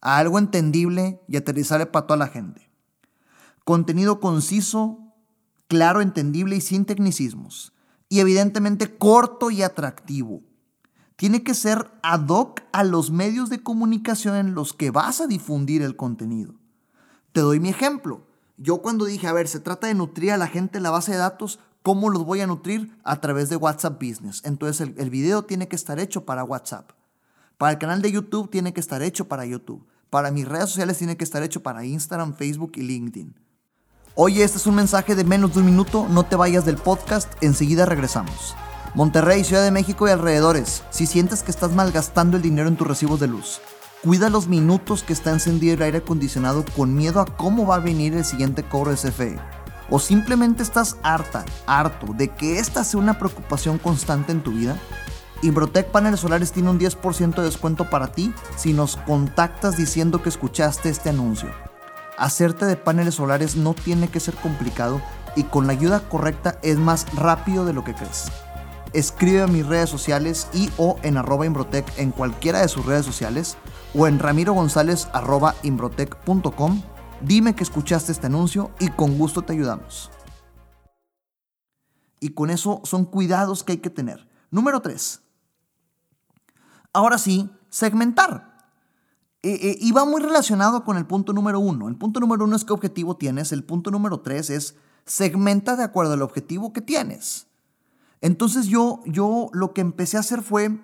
A 0.00 0.18
algo 0.18 0.38
entendible 0.38 1.20
y 1.28 1.36
aterrizable 1.36 1.86
para 1.86 2.06
toda 2.06 2.18
la 2.18 2.28
gente. 2.28 2.70
Contenido 3.64 4.20
conciso, 4.20 5.14
claro, 5.68 6.00
entendible 6.00 6.56
y 6.56 6.60
sin 6.60 6.84
tecnicismos. 6.84 7.72
Y 8.08 8.20
evidentemente 8.20 8.96
corto 8.96 9.50
y 9.50 9.62
atractivo. 9.62 10.42
Tiene 11.16 11.42
que 11.42 11.54
ser 11.54 11.90
ad 12.02 12.28
hoc 12.28 12.60
a 12.72 12.84
los 12.84 13.10
medios 13.10 13.48
de 13.48 13.62
comunicación 13.62 14.36
en 14.36 14.54
los 14.54 14.74
que 14.74 14.90
vas 14.90 15.20
a 15.20 15.26
difundir 15.26 15.82
el 15.82 15.96
contenido. 15.96 16.54
Te 17.32 17.40
doy 17.40 17.58
mi 17.58 17.70
ejemplo. 17.70 18.26
Yo 18.58 18.82
cuando 18.82 19.06
dije, 19.06 19.26
a 19.26 19.32
ver, 19.32 19.48
se 19.48 19.60
trata 19.60 19.86
de 19.86 19.94
nutrir 19.94 20.32
a 20.32 20.36
la 20.36 20.46
gente 20.46 20.76
en 20.76 20.82
la 20.82 20.90
base 20.90 21.12
de 21.12 21.18
datos, 21.18 21.58
¿cómo 21.86 22.10
los 22.10 22.24
voy 22.24 22.40
a 22.40 22.48
nutrir? 22.48 22.98
A 23.04 23.20
través 23.20 23.48
de 23.48 23.54
WhatsApp 23.54 24.02
Business. 24.02 24.42
Entonces 24.44 24.90
el, 24.96 25.08
video 25.08 25.44
tiene 25.44 25.68
que 25.68 25.76
estar 25.76 26.00
hecho 26.00 26.24
para 26.24 26.42
WhatsApp. 26.42 26.90
Para 27.58 27.70
el 27.70 27.78
canal 27.78 28.02
de 28.02 28.10
YouTube 28.10 28.50
tiene 28.50 28.72
que 28.72 28.80
estar 28.80 29.02
hecho 29.02 29.28
para 29.28 29.46
YouTube. 29.46 29.86
Para 30.10 30.32
mis 30.32 30.48
redes 30.48 30.70
sociales 30.70 30.98
tiene 30.98 31.16
que 31.16 31.22
estar 31.22 31.44
hecho 31.44 31.62
para 31.62 31.84
Instagram, 31.84 32.34
Facebook 32.34 32.72
y 32.74 32.80
LinkedIn. 32.80 33.36
Oye, 34.16 34.42
este 34.42 34.58
es 34.58 34.66
un 34.66 34.74
mensaje 34.74 35.14
de 35.14 35.22
menos 35.22 35.54
de 35.54 35.60
un 35.60 35.66
minuto, 35.66 36.08
no 36.10 36.24
te 36.24 36.34
vayas 36.34 36.64
del 36.64 36.76
podcast, 36.76 37.32
enseguida 37.40 37.86
regresamos. 37.86 38.56
Monterrey, 38.96 39.44
Ciudad 39.44 39.62
de 39.62 39.70
México 39.70 40.08
y 40.08 40.10
alrededores, 40.10 40.82
si 40.90 41.06
sientes 41.06 41.44
que 41.44 41.52
estás 41.52 41.70
malgastando 41.70 42.36
el 42.36 42.42
dinero 42.42 42.66
en 42.66 42.76
tus 42.76 42.88
recibos 42.88 43.20
de 43.20 43.28
luz, 43.28 43.60
Cuida 44.02 44.28
los 44.28 44.46
minutos 44.46 45.02
que 45.02 45.12
está 45.12 45.32
encendido 45.32 45.74
el 45.74 45.82
aire 45.82 45.98
acondicionado 45.98 46.64
con 46.76 46.94
miedo 46.94 47.20
a 47.20 47.24
cómo 47.24 47.66
va 47.66 47.76
a 47.76 47.80
venir 47.80 48.14
el 48.14 48.24
siguiente 48.24 48.62
cobro 48.62 48.90
de 48.92 48.96
CFE. 48.96 49.38
O 49.90 49.98
simplemente 49.98 50.62
estás 50.62 50.96
harta, 51.02 51.44
harto 51.66 52.08
de 52.14 52.28
que 52.28 52.58
esta 52.58 52.84
sea 52.84 53.00
una 53.00 53.18
preocupación 53.18 53.78
constante 53.78 54.32
en 54.32 54.42
tu 54.42 54.52
vida. 54.52 54.76
Imbrotec 55.42 55.90
Paneles 55.90 56.20
Solares 56.20 56.52
tiene 56.52 56.70
un 56.70 56.80
10% 56.80 57.34
de 57.34 57.42
descuento 57.42 57.88
para 57.90 58.08
ti 58.08 58.32
si 58.56 58.72
nos 58.72 58.96
contactas 58.96 59.76
diciendo 59.76 60.22
que 60.22 60.28
escuchaste 60.28 60.88
este 60.88 61.10
anuncio. 61.10 61.50
Hacerte 62.18 62.64
de 62.64 62.76
paneles 62.76 63.16
solares 63.16 63.56
no 63.56 63.74
tiene 63.74 64.08
que 64.08 64.20
ser 64.20 64.34
complicado 64.36 65.02
y 65.36 65.42
con 65.44 65.66
la 65.66 65.74
ayuda 65.74 66.00
correcta 66.08 66.58
es 66.62 66.78
más 66.78 67.06
rápido 67.14 67.66
de 67.66 67.74
lo 67.74 67.84
que 67.84 67.94
crees. 67.94 68.24
Escribe 68.94 69.42
a 69.42 69.46
mis 69.46 69.66
redes 69.66 69.90
sociales 69.90 70.48
y 70.54 70.70
o 70.78 70.96
en 71.02 71.18
arroba 71.18 71.44
Imbrotec 71.44 71.86
en 71.98 72.12
cualquiera 72.12 72.62
de 72.62 72.68
sus 72.68 72.86
redes 72.86 73.04
sociales 73.04 73.58
o 73.94 74.06
en 74.06 74.18
ramirogonzález 74.18 75.08
arroba. 75.12 75.54
Dime 77.22 77.54
que 77.54 77.62
escuchaste 77.62 78.12
este 78.12 78.26
anuncio 78.26 78.70
y 78.78 78.88
con 78.88 79.16
gusto 79.18 79.42
te 79.42 79.52
ayudamos. 79.52 80.10
Y 82.20 82.30
con 82.30 82.50
eso 82.50 82.80
son 82.84 83.04
cuidados 83.04 83.64
que 83.64 83.72
hay 83.72 83.78
que 83.78 83.90
tener. 83.90 84.28
Número 84.50 84.80
3. 84.80 85.22
Ahora 86.92 87.18
sí, 87.18 87.50
segmentar. 87.68 88.56
Eh, 89.42 89.58
eh, 89.62 89.78
y 89.80 89.92
va 89.92 90.04
muy 90.04 90.20
relacionado 90.20 90.82
con 90.82 90.96
el 90.96 91.06
punto 91.06 91.32
número 91.32 91.60
uno. 91.60 91.88
El 91.88 91.96
punto 91.96 92.20
número 92.20 92.44
uno 92.44 92.56
es 92.56 92.64
qué 92.64 92.72
objetivo 92.72 93.16
tienes. 93.16 93.52
El 93.52 93.64
punto 93.64 93.90
número 93.90 94.20
tres 94.20 94.50
es 94.50 94.76
segmenta 95.04 95.76
de 95.76 95.84
acuerdo 95.84 96.14
al 96.14 96.22
objetivo 96.22 96.72
que 96.72 96.80
tienes. 96.80 97.46
Entonces 98.20 98.66
yo, 98.66 99.02
yo 99.06 99.50
lo 99.52 99.72
que 99.72 99.82
empecé 99.82 100.16
a 100.16 100.20
hacer 100.20 100.42
fue, 100.42 100.80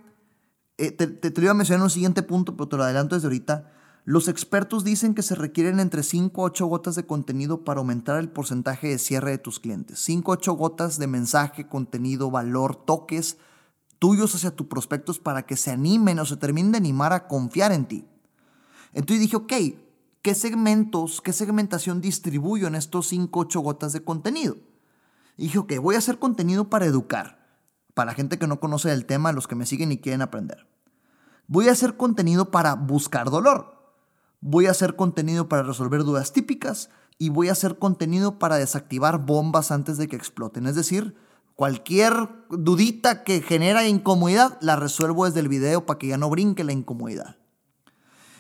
eh, 0.79 0.93
te, 0.93 1.09
te, 1.09 1.31
lo 1.41 1.47
iba 1.47 1.51
a 1.51 1.55
mencionar 1.55 1.81
en 1.81 1.85
un 1.85 1.91
siguiente 1.91 2.23
punto, 2.23 2.57
pero 2.57 2.69
te 2.69 2.77
lo 2.77 2.85
adelanto 2.85 3.17
desde 3.17 3.27
ahorita. 3.27 3.73
Los 4.05 4.27
expertos 4.27 4.83
dicen 4.83 5.15
que 5.15 5.23
se 5.23 5.37
requieren 5.37 5.79
entre 5.79 6.03
5 6.03 6.43
a 6.43 6.47
8 6.47 6.67
gotas 6.67 6.97
de 6.97 7.07
contenido 7.07 7.65
para 7.65 7.79
aumentar 7.79 8.19
el 8.19 8.29
porcentaje 8.29 8.89
de 8.89 8.99
cierre 8.99 9.31
de 9.31 9.39
tus 9.39 9.61
clientes. 9.61 10.01
5 10.01 10.33
a 10.33 10.35
8 10.35 10.53
gotas 10.55 10.99
de 10.99 11.07
mensaje, 11.07 11.69
contenido, 11.69 12.31
valor, 12.31 12.75
toques 12.75 13.39
tuyos 14.01 14.35
hacia 14.35 14.51
tus 14.51 14.67
prospectos 14.67 15.21
para 15.21 15.47
que 15.47 15.57
se 15.57 15.71
animen 15.71 16.19
o 16.19 16.27
se 16.27 16.37
terminen 16.37 16.73
de 16.73 16.79
animar 16.79 17.13
a 17.13 17.29
confiar 17.29 17.71
en 17.71 17.87
ti. 17.87 18.05
Entonces 18.93 19.21
dije, 19.21 19.37
ok, 19.37 19.53
¿qué 20.23 20.35
segmentos, 20.35 21.21
qué 21.21 21.33
segmentación 21.33 22.01
distribuyo 22.01 22.67
en 22.67 22.75
estos 22.75 23.07
5, 23.07 23.39
8 23.39 23.61
gotas 23.61 23.93
de 23.93 24.03
contenido? 24.03 24.57
Y 25.37 25.45
dije, 25.45 25.59
ok, 25.59 25.75
voy 25.81 25.95
a 25.95 25.99
hacer 25.99 26.19
contenido 26.19 26.69
para 26.69 26.87
educar, 26.87 27.47
para 27.95 28.15
gente 28.15 28.41
que 28.41 28.49
no 28.49 28.59
conoce 28.59 28.91
el 28.93 29.07
tema, 29.07 29.31
los 29.31 29.47
que 29.47 29.55
me 29.55 29.67
siguen 29.67 29.93
y 29.93 29.99
quieren 29.99 30.23
aprender. 30.23 30.67
Voy 31.47 31.69
a 31.69 31.73
hacer 31.73 31.97
contenido 31.97 32.51
para 32.51 32.75
buscar 32.75 33.31
dolor. 33.31 33.82
Voy 34.45 34.67
a 34.67 34.73
hacer 34.73 34.97
contenido 34.97 35.49
para 35.49 35.63
resolver 35.63 36.03
dudas 36.03 36.33
típicas 36.33 36.91
y 37.17 37.29
voy 37.29 37.49
a 37.49 37.53
hacer 37.53 37.79
contenido 37.79 38.41
para 38.41 38.57
desactivar 38.57 39.25
bombas 39.25 39.71
antes 39.71 39.99
de 39.99 40.09
que 40.09 40.17
exploten. 40.17 40.67
Es 40.67 40.75
decir, 40.75 41.15
cualquier 41.55 42.29
dudita 42.51 43.23
que 43.23 43.41
genera 43.41 43.87
incomodidad 43.87 44.59
la 44.61 44.75
resuelvo 44.75 45.27
desde 45.27 45.39
el 45.39 45.49
video 45.49 45.87
para 45.87 46.01
que 46.01 46.09
ya 46.09 46.17
no 46.17 46.29
brinque 46.29 46.65
la 46.65 46.73
incomodidad. 46.73 47.37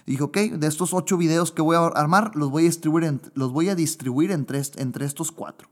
Dije, 0.04 0.24
ok, 0.24 0.36
de 0.36 0.66
estos 0.66 0.92
ocho 0.92 1.16
videos 1.16 1.52
que 1.52 1.62
voy 1.62 1.76
a 1.76 1.86
armar, 1.86 2.34
los 2.34 2.50
voy 2.50 2.64
a 2.64 2.66
distribuir, 2.66 3.20
los 3.34 3.52
voy 3.52 3.68
a 3.68 3.76
distribuir 3.76 4.32
entre, 4.32 4.60
entre 4.78 5.06
estos 5.06 5.30
cuatro. 5.30 5.68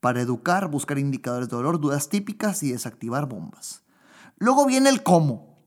Para 0.00 0.20
educar, 0.20 0.68
buscar 0.68 0.98
indicadores 0.98 1.48
de 1.48 1.54
dolor, 1.54 1.78
dudas 1.78 2.08
típicas 2.08 2.64
y 2.64 2.72
desactivar 2.72 3.26
bombas. 3.26 3.84
Luego 4.36 4.66
viene 4.66 4.88
el 4.88 5.04
cómo. 5.04 5.60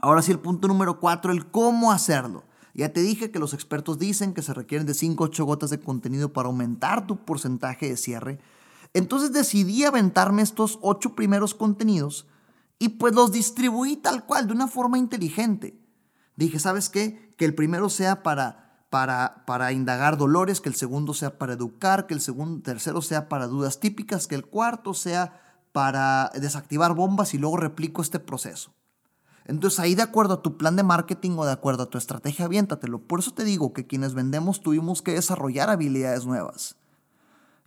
Ahora 0.00 0.22
sí, 0.22 0.32
el 0.32 0.38
punto 0.38 0.68
número 0.68 1.00
cuatro, 1.00 1.32
el 1.32 1.50
cómo 1.50 1.92
hacerlo. 1.92 2.45
Ya 2.76 2.92
te 2.92 3.00
dije 3.00 3.30
que 3.30 3.38
los 3.38 3.54
expertos 3.54 3.98
dicen 3.98 4.34
que 4.34 4.42
se 4.42 4.52
requieren 4.52 4.86
de 4.86 4.92
5 4.92 5.24
o 5.24 5.26
8 5.28 5.44
gotas 5.46 5.70
de 5.70 5.80
contenido 5.80 6.34
para 6.34 6.48
aumentar 6.48 7.06
tu 7.06 7.24
porcentaje 7.24 7.88
de 7.88 7.96
cierre. 7.96 8.38
Entonces 8.92 9.32
decidí 9.32 9.84
aventarme 9.84 10.42
estos 10.42 10.78
ocho 10.82 11.14
primeros 11.14 11.54
contenidos 11.54 12.26
y 12.78 12.90
pues 12.90 13.14
los 13.14 13.32
distribuí 13.32 13.96
tal 13.96 14.26
cual, 14.26 14.46
de 14.46 14.52
una 14.52 14.68
forma 14.68 14.98
inteligente. 14.98 15.80
Dije, 16.36 16.58
¿sabes 16.58 16.90
qué? 16.90 17.34
Que 17.38 17.46
el 17.46 17.54
primero 17.54 17.88
sea 17.88 18.22
para, 18.22 18.84
para, 18.90 19.44
para 19.46 19.72
indagar 19.72 20.18
dolores, 20.18 20.60
que 20.60 20.68
el 20.68 20.74
segundo 20.74 21.14
sea 21.14 21.38
para 21.38 21.54
educar, 21.54 22.06
que 22.06 22.12
el 22.12 22.20
segundo, 22.20 22.62
tercero 22.62 23.00
sea 23.00 23.30
para 23.30 23.46
dudas 23.46 23.80
típicas, 23.80 24.26
que 24.26 24.34
el 24.34 24.44
cuarto 24.44 24.92
sea 24.92 25.40
para 25.72 26.30
desactivar 26.34 26.94
bombas 26.94 27.32
y 27.32 27.38
luego 27.38 27.56
replico 27.56 28.02
este 28.02 28.18
proceso. 28.20 28.75
Entonces 29.46 29.78
ahí 29.78 29.94
de 29.94 30.02
acuerdo 30.02 30.34
a 30.34 30.42
tu 30.42 30.56
plan 30.56 30.76
de 30.76 30.82
marketing 30.82 31.32
o 31.38 31.46
de 31.46 31.52
acuerdo 31.52 31.84
a 31.84 31.90
tu 31.90 31.98
estrategia, 31.98 32.46
aviéntatelo. 32.46 32.98
Por 32.98 33.20
eso 33.20 33.32
te 33.32 33.44
digo 33.44 33.72
que 33.72 33.86
quienes 33.86 34.14
vendemos 34.14 34.60
tuvimos 34.60 35.02
que 35.02 35.14
desarrollar 35.14 35.70
habilidades 35.70 36.26
nuevas. 36.26 36.76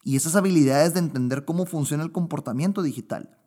Y 0.04 0.16
esas 0.16 0.36
habilidades 0.36 0.94
de 0.94 1.00
entender 1.00 1.46
cómo 1.46 1.66
funciona 1.66 2.04
el 2.04 2.12
comportamiento 2.12 2.82
digital. 2.82 3.38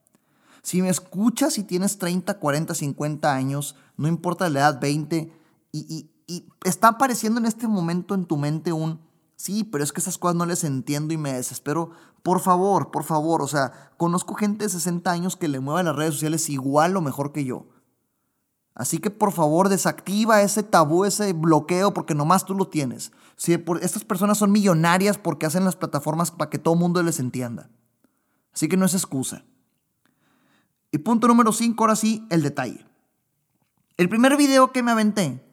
Si 0.63 0.81
me 0.81 0.89
escuchas 0.89 1.59
y 1.59 1.65
tienes 1.65 1.99
30, 1.99 2.39
40, 2.39 2.75
50 2.75 3.35
años, 3.35 3.75
no 3.97 4.09
importa 4.09 4.49
la 4.49 4.61
edad, 4.61 4.81
20, 4.81 5.33
y, 5.73 6.09
está 6.65 6.89
apareciendo 6.89 7.41
en 7.41 7.47
este 7.47 7.67
momento 7.67 8.15
en 8.15 8.25
tu 8.25 8.37
mente 8.39 8.73
un, 8.73 9.01
sí, 9.37 9.65
pero 9.65 9.85
es 9.85 9.93
que 9.93 10.01
esas 10.01 10.17
cosas 10.17 10.37
no 10.37 10.47
les 10.47 10.65
entiendo 10.65 11.13
y 11.13 11.19
me 11.19 11.33
desespero. 11.33 11.91
Por 12.23 12.41
favor, 12.41 12.91
por 12.91 13.05
favor, 13.05 13.43
o 13.43 13.49
sea, 13.49 13.91
conozco 13.99 14.35
gente 14.35 14.65
de 14.65 14.71
60 14.71 15.11
años 15.11 15.37
que 15.37 15.49
le 15.49 15.61
mueve 15.61 15.83
las 15.83 15.97
redes 15.97 16.15
sociales 16.15 16.49
igual 16.49 16.97
o 16.97 17.03
mejor 17.03 17.33
que 17.33 17.45
yo. 17.45 17.67
Así 18.75 18.99
que 18.99 19.11
por 19.11 19.33
favor 19.33 19.69
desactiva 19.69 20.43
ese 20.43 20.63
tabú, 20.63 21.05
ese 21.05 21.33
bloqueo, 21.33 21.93
porque 21.93 22.15
nomás 22.15 22.47
tú 22.47 22.55
lo 22.55 22.69
tienes. 22.69 23.13
Si 23.37 23.53
estas 23.53 24.05
personas 24.05 24.39
son 24.39 24.51
millonarias 24.51 25.19
porque 25.19 25.47
hacen 25.47 25.65
las 25.65 25.77
plataformas 25.77 26.31
para 26.31 26.49
que 26.51 26.59
todo 26.59 26.75
el 26.75 26.81
mundo 26.81 27.03
les 27.03 27.21
entienda. 27.21 27.69
Así 28.55 28.69
que 28.69 28.77
no 28.77 28.87
es 28.87 28.95
excusa. 28.95 29.45
Y 30.91 30.99
punto 30.99 31.29
número 31.29 31.53
5, 31.53 31.83
ahora 31.83 31.97
sí, 31.97 32.27
el 32.31 32.43
detalle. 32.43 32.87
El 33.97 34.09
primer 34.09 34.37
video 34.37 34.73
que 34.73 34.83
me 34.83 34.91
aventé 34.91 35.45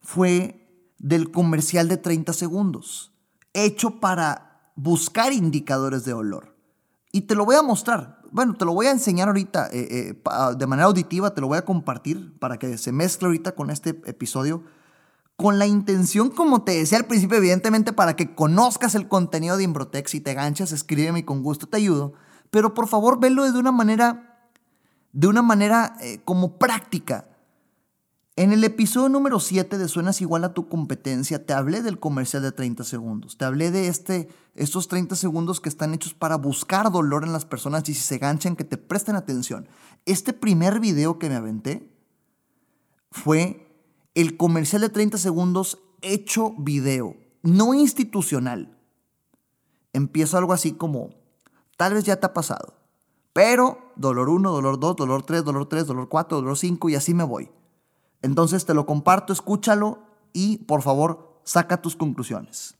fue 0.00 0.62
del 0.98 1.30
comercial 1.30 1.88
de 1.88 1.96
30 1.96 2.32
segundos, 2.32 3.12
hecho 3.52 4.00
para 4.00 4.70
buscar 4.76 5.32
indicadores 5.32 6.04
de 6.04 6.12
olor. 6.12 6.56
Y 7.12 7.22
te 7.22 7.34
lo 7.34 7.44
voy 7.44 7.56
a 7.56 7.62
mostrar. 7.62 8.20
Bueno, 8.36 8.52
te 8.52 8.66
lo 8.66 8.74
voy 8.74 8.84
a 8.84 8.90
enseñar 8.90 9.28
ahorita 9.28 9.70
eh, 9.72 9.88
eh, 9.90 10.14
de 10.58 10.66
manera 10.66 10.88
auditiva, 10.88 11.32
te 11.32 11.40
lo 11.40 11.46
voy 11.46 11.56
a 11.56 11.64
compartir 11.64 12.38
para 12.38 12.58
que 12.58 12.76
se 12.76 12.92
mezcle 12.92 13.28
ahorita 13.28 13.52
con 13.52 13.70
este 13.70 13.98
episodio. 14.04 14.62
Con 15.36 15.58
la 15.58 15.66
intención, 15.66 16.28
como 16.28 16.62
te 16.62 16.72
decía 16.72 16.98
al 16.98 17.06
principio, 17.06 17.38
evidentemente 17.38 17.94
para 17.94 18.14
que 18.14 18.34
conozcas 18.34 18.94
el 18.94 19.08
contenido 19.08 19.56
de 19.56 19.62
Imbrotex 19.62 20.14
y 20.16 20.20
te 20.20 20.34
ganchas, 20.34 20.72
escríbeme 20.72 21.20
y 21.20 21.22
con 21.22 21.42
gusto 21.42 21.66
te 21.66 21.78
ayudo. 21.78 22.12
Pero 22.50 22.74
por 22.74 22.88
favor, 22.88 23.18
velo 23.18 23.50
de 23.50 23.58
una 23.58 23.72
manera 23.72 24.50
de 25.14 25.28
una 25.28 25.40
manera 25.40 25.96
eh, 26.02 26.20
como 26.26 26.58
práctica. 26.58 27.24
En 28.38 28.52
el 28.52 28.64
episodio 28.64 29.08
número 29.08 29.40
7 29.40 29.78
de 29.78 29.88
Suenas 29.88 30.20
igual 30.20 30.44
a 30.44 30.52
tu 30.52 30.68
competencia, 30.68 31.46
te 31.46 31.54
hablé 31.54 31.80
del 31.80 31.98
comercial 31.98 32.42
de 32.42 32.52
30 32.52 32.84
segundos. 32.84 33.38
Te 33.38 33.46
hablé 33.46 33.70
de 33.70 33.88
este, 33.88 34.28
estos 34.54 34.88
30 34.88 35.16
segundos 35.16 35.58
que 35.58 35.70
están 35.70 35.94
hechos 35.94 36.12
para 36.12 36.36
buscar 36.36 36.92
dolor 36.92 37.24
en 37.24 37.32
las 37.32 37.46
personas 37.46 37.88
y 37.88 37.94
si 37.94 38.02
se 38.02 38.18
ganchan, 38.18 38.54
que 38.54 38.64
te 38.64 38.76
presten 38.76 39.16
atención. 39.16 39.66
Este 40.04 40.34
primer 40.34 40.80
video 40.80 41.18
que 41.18 41.30
me 41.30 41.36
aventé 41.36 41.90
fue 43.10 43.74
el 44.14 44.36
comercial 44.36 44.82
de 44.82 44.90
30 44.90 45.16
segundos 45.16 45.78
hecho 46.02 46.52
video, 46.58 47.16
no 47.42 47.72
institucional. 47.72 48.76
Empieza 49.94 50.36
algo 50.36 50.52
así 50.52 50.72
como, 50.72 51.08
tal 51.78 51.94
vez 51.94 52.04
ya 52.04 52.16
te 52.16 52.26
ha 52.26 52.34
pasado. 52.34 52.74
Pero 53.32 53.94
dolor 53.96 54.28
1, 54.28 54.52
dolor 54.52 54.78
2, 54.78 54.96
dolor 54.96 55.22
3, 55.22 55.42
dolor 55.42 55.70
3, 55.70 55.86
dolor 55.86 56.10
4, 56.10 56.36
dolor 56.36 56.58
5 56.58 56.90
y 56.90 56.96
así 56.96 57.14
me 57.14 57.24
voy. 57.24 57.48
Entonces 58.22 58.66
te 58.66 58.74
lo 58.74 58.86
comparto, 58.86 59.32
escúchalo 59.32 59.98
y 60.32 60.58
por 60.58 60.82
favor 60.82 61.40
saca 61.44 61.80
tus 61.80 61.96
conclusiones. 61.96 62.76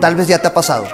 Tal 0.00 0.14
vez 0.14 0.28
ya 0.28 0.40
te 0.40 0.48
ha 0.48 0.54
pasado. 0.54 0.84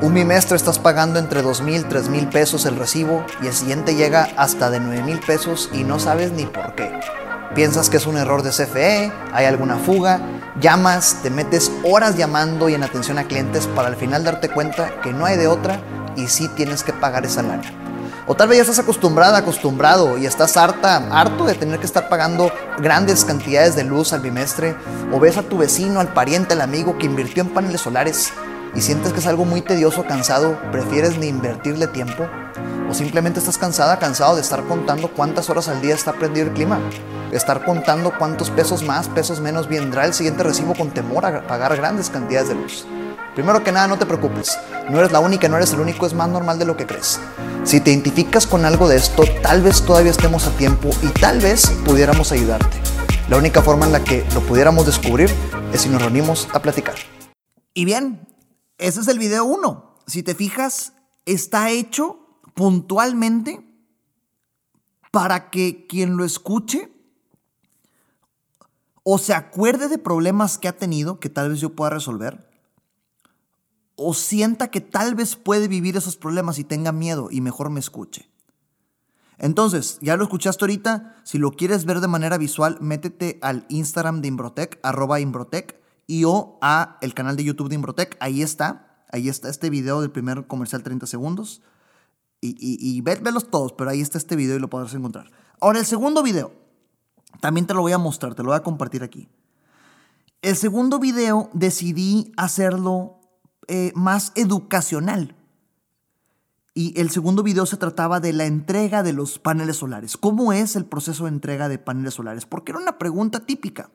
Un 0.00 0.14
bimestre 0.14 0.56
estás 0.56 0.78
pagando 0.78 1.18
entre 1.18 1.42
2 1.42 1.62
mil, 1.62 1.86
3 1.86 2.08
mil 2.08 2.28
pesos 2.28 2.66
el 2.66 2.76
recibo 2.76 3.24
y 3.42 3.46
el 3.46 3.52
siguiente 3.52 3.94
llega 3.94 4.28
hasta 4.36 4.70
de 4.70 4.80
9 4.80 5.02
mil 5.02 5.20
pesos 5.20 5.70
y 5.72 5.84
no 5.84 5.98
sabes 5.98 6.32
ni 6.32 6.46
por 6.46 6.74
qué. 6.74 6.92
Piensas 7.54 7.88
que 7.88 7.98
es 7.98 8.06
un 8.06 8.16
error 8.16 8.42
de 8.42 8.50
CFE, 8.50 9.12
hay 9.32 9.46
alguna 9.46 9.76
fuga, 9.76 10.20
llamas, 10.60 11.18
te 11.22 11.30
metes 11.30 11.70
horas 11.84 12.16
llamando 12.16 12.68
y 12.68 12.74
en 12.74 12.82
atención 12.82 13.18
a 13.18 13.24
clientes 13.24 13.66
para 13.68 13.88
al 13.88 13.96
final 13.96 14.24
darte 14.24 14.48
cuenta 14.48 15.00
que 15.00 15.12
no 15.12 15.24
hay 15.24 15.36
de 15.36 15.46
otra 15.46 15.80
y 16.16 16.26
sí 16.26 16.48
tienes 16.48 16.82
que 16.82 16.92
pagar 16.92 17.24
esa 17.24 17.42
lana. 17.42 17.83
O 18.26 18.34
tal 18.34 18.48
vez 18.48 18.56
ya 18.56 18.62
estás 18.62 18.78
acostumbrada, 18.78 19.36
acostumbrado 19.36 20.16
y 20.16 20.24
estás 20.24 20.56
harta, 20.56 20.96
harto 21.10 21.44
de 21.44 21.54
tener 21.54 21.78
que 21.78 21.84
estar 21.84 22.08
pagando 22.08 22.50
grandes 22.78 23.22
cantidades 23.22 23.76
de 23.76 23.84
luz 23.84 24.14
al 24.14 24.20
bimestre. 24.20 24.74
O 25.12 25.20
ves 25.20 25.36
a 25.36 25.42
tu 25.42 25.58
vecino, 25.58 26.00
al 26.00 26.14
pariente, 26.14 26.54
al 26.54 26.62
amigo 26.62 26.96
que 26.96 27.04
invirtió 27.04 27.42
en 27.42 27.50
paneles 27.50 27.82
solares 27.82 28.32
y 28.74 28.80
sientes 28.80 29.12
que 29.12 29.20
es 29.20 29.26
algo 29.26 29.44
muy 29.44 29.60
tedioso, 29.60 30.04
cansado, 30.04 30.58
prefieres 30.72 31.18
ni 31.18 31.26
invertirle 31.26 31.86
tiempo. 31.86 32.26
O 32.88 32.94
simplemente 32.94 33.40
estás 33.40 33.58
cansada, 33.58 33.98
cansado 33.98 34.36
de 34.36 34.40
estar 34.40 34.64
contando 34.64 35.08
cuántas 35.12 35.50
horas 35.50 35.68
al 35.68 35.82
día 35.82 35.94
está 35.94 36.14
prendido 36.14 36.46
el 36.46 36.52
clima. 36.54 36.80
Estar 37.30 37.64
contando 37.64 38.16
cuántos 38.18 38.50
pesos 38.50 38.82
más, 38.82 39.08
pesos 39.08 39.40
menos 39.40 39.68
vendrá 39.68 40.06
el 40.06 40.14
siguiente 40.14 40.42
recibo 40.42 40.74
con 40.74 40.90
temor 40.90 41.26
a 41.26 41.46
pagar 41.46 41.76
grandes 41.76 42.08
cantidades 42.08 42.48
de 42.48 42.54
luz. 42.54 42.86
Primero 43.34 43.64
que 43.64 43.72
nada, 43.72 43.88
no 43.88 43.98
te 43.98 44.06
preocupes. 44.06 44.56
No 44.88 44.98
eres 45.00 45.10
la 45.10 45.18
única, 45.18 45.48
no 45.48 45.56
eres 45.56 45.72
el 45.72 45.80
único, 45.80 46.06
es 46.06 46.14
más 46.14 46.28
normal 46.28 46.58
de 46.60 46.64
lo 46.64 46.76
que 46.76 46.86
crees. 46.86 47.18
Si 47.64 47.80
te 47.80 47.90
identificas 47.90 48.46
con 48.46 48.64
algo 48.64 48.88
de 48.88 48.96
esto, 48.96 49.24
tal 49.42 49.60
vez 49.60 49.82
todavía 49.82 50.12
estemos 50.12 50.46
a 50.46 50.56
tiempo 50.56 50.90
y 51.02 51.08
tal 51.08 51.40
vez 51.40 51.66
pudiéramos 51.84 52.30
ayudarte. 52.30 52.80
La 53.28 53.36
única 53.36 53.60
forma 53.60 53.86
en 53.86 53.92
la 53.92 54.04
que 54.04 54.24
lo 54.34 54.40
pudiéramos 54.40 54.86
descubrir 54.86 55.30
es 55.72 55.80
si 55.80 55.88
nos 55.88 56.00
reunimos 56.00 56.48
a 56.52 56.62
platicar. 56.62 56.94
Y 57.72 57.84
bien, 57.84 58.28
ese 58.78 59.00
es 59.00 59.08
el 59.08 59.18
video 59.18 59.44
1. 59.44 59.96
Si 60.06 60.22
te 60.22 60.36
fijas, 60.36 60.92
está 61.26 61.70
hecho 61.70 62.20
puntualmente 62.54 63.66
para 65.10 65.50
que 65.50 65.86
quien 65.88 66.16
lo 66.16 66.24
escuche 66.24 66.92
o 69.02 69.18
se 69.18 69.34
acuerde 69.34 69.88
de 69.88 69.98
problemas 69.98 70.56
que 70.56 70.68
ha 70.68 70.76
tenido 70.76 71.18
que 71.18 71.30
tal 71.30 71.50
vez 71.50 71.60
yo 71.60 71.70
pueda 71.74 71.90
resolver, 71.90 72.53
o 73.96 74.14
sienta 74.14 74.68
que 74.68 74.80
tal 74.80 75.14
vez 75.14 75.36
puede 75.36 75.68
vivir 75.68 75.96
esos 75.96 76.16
problemas 76.16 76.58
y 76.58 76.64
tenga 76.64 76.92
miedo 76.92 77.28
y 77.30 77.40
mejor 77.40 77.70
me 77.70 77.80
escuche. 77.80 78.28
Entonces, 79.38 79.98
ya 80.00 80.16
lo 80.16 80.24
escuchaste 80.24 80.64
ahorita, 80.64 81.16
si 81.24 81.38
lo 81.38 81.52
quieres 81.52 81.84
ver 81.84 82.00
de 82.00 82.08
manera 82.08 82.38
visual, 82.38 82.78
métete 82.80 83.38
al 83.42 83.66
Instagram 83.68 84.20
de 84.20 84.28
Imbrotec, 84.28 84.78
arroba 84.82 85.20
Imbrotec, 85.20 85.80
y 86.06 86.24
o 86.24 86.58
a 86.60 86.98
el 87.00 87.14
canal 87.14 87.36
de 87.36 87.44
YouTube 87.44 87.68
de 87.68 87.74
Imbrotec, 87.74 88.16
ahí 88.20 88.42
está, 88.42 89.04
ahí 89.10 89.28
está 89.28 89.48
este 89.48 89.70
video 89.70 90.00
del 90.00 90.10
primer 90.10 90.46
comercial 90.46 90.82
30 90.82 91.06
segundos, 91.06 91.62
y, 92.40 92.56
y, 92.58 93.00
velos 93.00 93.48
todos, 93.50 93.72
pero 93.72 93.88
ahí 93.88 94.02
está 94.02 94.18
este 94.18 94.36
video 94.36 94.56
y 94.56 94.58
lo 94.58 94.68
podrás 94.68 94.92
encontrar. 94.92 95.30
Ahora, 95.60 95.78
el 95.78 95.86
segundo 95.86 96.22
video, 96.22 96.52
también 97.40 97.66
te 97.66 97.72
lo 97.72 97.80
voy 97.80 97.92
a 97.92 97.98
mostrar, 97.98 98.34
te 98.34 98.42
lo 98.42 98.50
voy 98.50 98.58
a 98.58 98.62
compartir 98.62 99.02
aquí. 99.02 99.30
El 100.42 100.54
segundo 100.56 100.98
video 100.98 101.48
decidí 101.54 102.32
hacerlo 102.36 103.23
eh, 103.68 103.92
más 103.94 104.32
educacional. 104.34 105.36
Y 106.74 106.98
el 107.00 107.10
segundo 107.10 107.44
video 107.44 107.66
se 107.66 107.76
trataba 107.76 108.18
de 108.18 108.32
la 108.32 108.46
entrega 108.46 109.04
de 109.04 109.12
los 109.12 109.38
paneles 109.38 109.76
solares. 109.76 110.16
¿Cómo 110.16 110.52
es 110.52 110.74
el 110.74 110.86
proceso 110.86 111.24
de 111.24 111.30
entrega 111.30 111.68
de 111.68 111.78
paneles 111.78 112.14
solares? 112.14 112.46
Porque 112.46 112.72
era 112.72 112.80
una 112.80 112.98
pregunta 112.98 113.40
típica. 113.46 113.90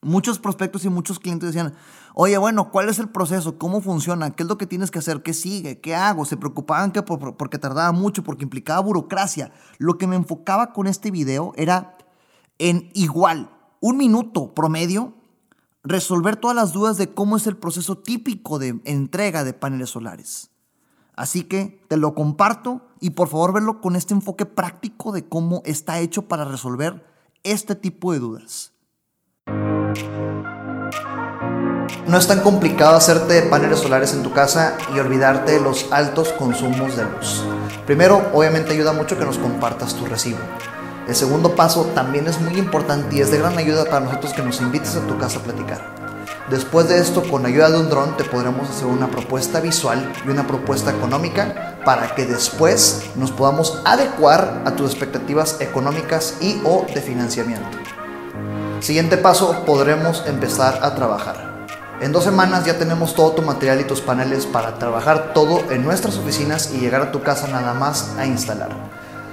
Muchos 0.00 0.38
prospectos 0.38 0.84
y 0.84 0.88
muchos 0.88 1.18
clientes 1.20 1.50
decían, 1.50 1.74
oye, 2.14 2.36
bueno, 2.38 2.70
¿cuál 2.70 2.88
es 2.88 2.98
el 2.98 3.10
proceso? 3.10 3.58
¿Cómo 3.58 3.80
funciona? 3.82 4.30
¿Qué 4.30 4.42
es 4.42 4.48
lo 4.48 4.58
que 4.58 4.66
tienes 4.66 4.90
que 4.90 4.98
hacer? 5.00 5.22
¿Qué 5.22 5.34
sigue? 5.34 5.80
¿Qué 5.80 5.94
hago? 5.94 6.24
Se 6.24 6.38
preocupaban 6.38 6.92
que 6.92 7.02
porque 7.02 7.58
tardaba 7.58 7.92
mucho, 7.92 8.24
porque 8.24 8.44
implicaba 8.44 8.80
burocracia. 8.80 9.52
Lo 9.78 9.98
que 9.98 10.06
me 10.06 10.16
enfocaba 10.16 10.72
con 10.72 10.86
este 10.86 11.10
video 11.10 11.52
era 11.56 11.98
en 12.58 12.90
igual, 12.94 13.50
un 13.80 13.96
minuto 13.96 14.54
promedio, 14.54 15.14
resolver 15.84 16.36
todas 16.36 16.56
las 16.56 16.72
dudas 16.72 16.96
de 16.96 17.12
cómo 17.12 17.36
es 17.36 17.46
el 17.46 17.56
proceso 17.56 17.98
típico 17.98 18.58
de 18.58 18.80
entrega 18.84 19.44
de 19.44 19.52
paneles 19.52 19.90
solares. 19.90 20.50
Así 21.14 21.44
que 21.44 21.84
te 21.88 21.96
lo 21.96 22.14
comparto 22.14 22.86
y 23.00 23.10
por 23.10 23.28
favor 23.28 23.52
verlo 23.52 23.80
con 23.80 23.96
este 23.96 24.14
enfoque 24.14 24.46
práctico 24.46 25.12
de 25.12 25.28
cómo 25.28 25.62
está 25.64 26.00
hecho 26.00 26.22
para 26.22 26.44
resolver 26.44 27.04
este 27.42 27.74
tipo 27.74 28.12
de 28.12 28.18
dudas. 28.20 28.72
No 32.06 32.18
es 32.18 32.26
tan 32.26 32.40
complicado 32.40 32.96
hacerte 32.96 33.42
paneles 33.42 33.78
solares 33.78 34.12
en 34.14 34.22
tu 34.22 34.32
casa 34.32 34.76
y 34.94 34.98
olvidarte 34.98 35.52
de 35.52 35.60
los 35.60 35.92
altos 35.92 36.32
consumos 36.32 36.96
de 36.96 37.04
luz. 37.04 37.42
Primero, 37.86 38.30
obviamente 38.32 38.72
ayuda 38.72 38.92
mucho 38.92 39.18
que 39.18 39.24
nos 39.24 39.38
compartas 39.38 39.94
tu 39.94 40.06
recibo. 40.06 40.38
El 41.08 41.16
segundo 41.16 41.56
paso 41.56 41.86
también 41.94 42.28
es 42.28 42.40
muy 42.40 42.56
importante 42.58 43.16
y 43.16 43.20
es 43.20 43.30
de 43.30 43.38
gran 43.38 43.58
ayuda 43.58 43.84
para 43.84 44.00
nosotros 44.00 44.32
que 44.32 44.42
nos 44.42 44.60
invites 44.60 44.94
a 44.94 45.06
tu 45.06 45.18
casa 45.18 45.40
a 45.40 45.42
platicar. 45.42 46.02
Después 46.48 46.88
de 46.88 46.98
esto, 46.98 47.22
con 47.28 47.44
ayuda 47.44 47.70
de 47.70 47.78
un 47.78 47.88
dron, 47.88 48.16
te 48.16 48.24
podremos 48.24 48.68
hacer 48.70 48.86
una 48.86 49.08
propuesta 49.08 49.60
visual 49.60 50.12
y 50.24 50.30
una 50.30 50.46
propuesta 50.46 50.90
económica 50.90 51.76
para 51.84 52.14
que 52.14 52.26
después 52.26 53.02
nos 53.16 53.32
podamos 53.32 53.80
adecuar 53.84 54.62
a 54.64 54.72
tus 54.72 54.90
expectativas 54.90 55.60
económicas 55.60 56.36
y 56.40 56.60
o 56.64 56.86
de 56.92 57.00
financiamiento. 57.00 57.78
Siguiente 58.80 59.16
paso, 59.16 59.64
podremos 59.64 60.24
empezar 60.26 60.80
a 60.82 60.94
trabajar. 60.94 61.66
En 62.00 62.12
dos 62.12 62.24
semanas 62.24 62.64
ya 62.64 62.78
tenemos 62.78 63.14
todo 63.14 63.32
tu 63.32 63.42
material 63.42 63.80
y 63.80 63.84
tus 63.84 64.00
paneles 64.00 64.44
para 64.46 64.78
trabajar 64.78 65.32
todo 65.34 65.70
en 65.70 65.84
nuestras 65.84 66.16
oficinas 66.16 66.72
y 66.72 66.78
llegar 66.78 67.02
a 67.02 67.12
tu 67.12 67.22
casa 67.22 67.48
nada 67.48 67.74
más 67.74 68.14
a 68.18 68.26
instalar. 68.26 68.70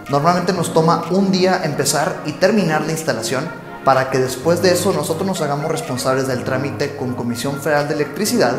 Normalmente 0.10 0.54
nos 0.54 0.74
toma 0.74 1.04
un 1.12 1.32
día 1.32 1.62
empezar 1.64 2.24
y 2.26 2.32
terminar 2.34 2.82
la 2.82 2.94
instalación 2.94 3.48
para 3.86 4.10
que 4.10 4.18
después 4.18 4.62
de 4.62 4.72
eso 4.72 4.92
nosotros 4.92 5.28
nos 5.28 5.42
hagamos 5.42 5.72
responsables 5.72 6.28
del 6.28 6.44
trámite 6.44 6.96
con 6.96 7.14
Comisión 7.14 7.62
Federal 7.62 7.88
de 7.88 7.94
Electricidad 7.94 8.56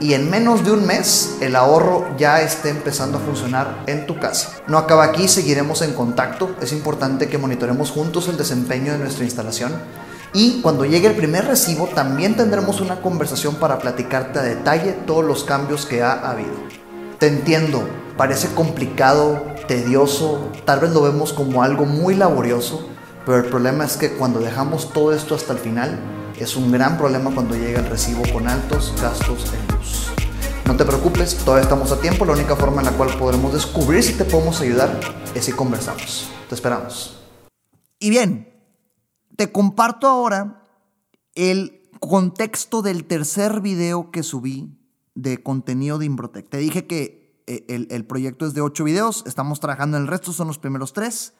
y 0.00 0.14
en 0.14 0.30
menos 0.30 0.64
de 0.64 0.70
un 0.70 0.86
mes 0.86 1.36
el 1.40 1.56
ahorro 1.56 2.16
ya 2.16 2.42
esté 2.42 2.68
empezando 2.68 3.18
a 3.18 3.20
funcionar 3.20 3.82
en 3.86 4.06
tu 4.06 4.20
casa. 4.20 4.50
No 4.68 4.78
acaba 4.78 5.02
aquí, 5.02 5.26
seguiremos 5.26 5.82
en 5.82 5.94
contacto. 5.94 6.54
Es 6.60 6.72
importante 6.72 7.28
que 7.28 7.38
monitoremos 7.38 7.90
juntos 7.90 8.28
el 8.28 8.36
desempeño 8.36 8.92
de 8.92 8.98
nuestra 8.98 9.24
instalación 9.24 9.72
y 10.32 10.60
cuando 10.62 10.84
llegue 10.84 11.08
el 11.08 11.16
primer 11.16 11.46
recibo 11.46 11.88
también 11.88 12.36
tendremos 12.36 12.80
una 12.80 13.00
conversación 13.00 13.56
para 13.56 13.78
platicarte 13.78 14.38
a 14.38 14.42
detalle 14.42 14.92
todos 15.06 15.24
los 15.24 15.42
cambios 15.42 15.86
que 15.86 16.02
ha 16.02 16.30
habido. 16.30 16.54
Te 17.18 17.26
entiendo, 17.26 17.84
parece 18.16 18.54
complicado, 18.54 19.44
tedioso, 19.66 20.50
tal 20.64 20.80
vez 20.80 20.92
lo 20.92 21.02
vemos 21.02 21.32
como 21.32 21.62
algo 21.62 21.84
muy 21.84 22.14
laborioso, 22.14 22.88
pero 23.24 23.38
el 23.38 23.46
problema 23.46 23.84
es 23.84 23.96
que 23.96 24.12
cuando 24.12 24.40
dejamos 24.40 24.92
todo 24.92 25.12
esto 25.12 25.34
hasta 25.34 25.52
el 25.52 25.58
final, 25.58 25.98
es 26.38 26.56
un 26.56 26.70
gran 26.72 26.98
problema 26.98 27.30
cuando 27.32 27.54
llega 27.54 27.80
el 27.80 27.86
recibo 27.86 28.22
con 28.32 28.48
altos 28.48 28.92
gastos 29.00 29.52
en 29.52 29.76
luz. 29.76 30.08
No 30.66 30.76
te 30.76 30.84
preocupes, 30.84 31.36
todavía 31.36 31.62
estamos 31.62 31.92
a 31.92 32.00
tiempo, 32.00 32.24
la 32.24 32.32
única 32.32 32.56
forma 32.56 32.80
en 32.80 32.86
la 32.86 32.92
cual 32.92 33.16
podremos 33.18 33.52
descubrir 33.52 34.02
si 34.02 34.14
te 34.14 34.24
podemos 34.24 34.60
ayudar 34.60 34.98
es 35.34 35.44
si 35.44 35.52
conversamos. 35.52 36.28
Te 36.48 36.54
esperamos. 36.54 37.20
Y 37.98 38.10
bien, 38.10 38.52
te 39.36 39.52
comparto 39.52 40.06
ahora 40.06 40.62
el 41.34 41.82
contexto 42.00 42.82
del 42.82 43.04
tercer 43.04 43.60
video 43.60 44.10
que 44.10 44.22
subí 44.22 44.78
de 45.14 45.42
contenido 45.42 45.98
de 45.98 46.06
Imbrotec. 46.06 46.48
Te 46.48 46.58
dije 46.58 46.86
que 46.86 47.23
eh, 47.46 47.86
el, 47.90 48.04
proyecto 48.06 48.46
es 48.46 48.54
de 48.54 48.60
ocho 48.60 48.84
videos, 48.84 49.22
estamos 49.26 49.60
trabajando 49.60 49.96
en 49.96 50.04
el 50.04 50.08
resto, 50.08 50.32
son 50.32 50.48
los 50.48 50.58
primeros 50.58 50.92
tres. 50.92 51.34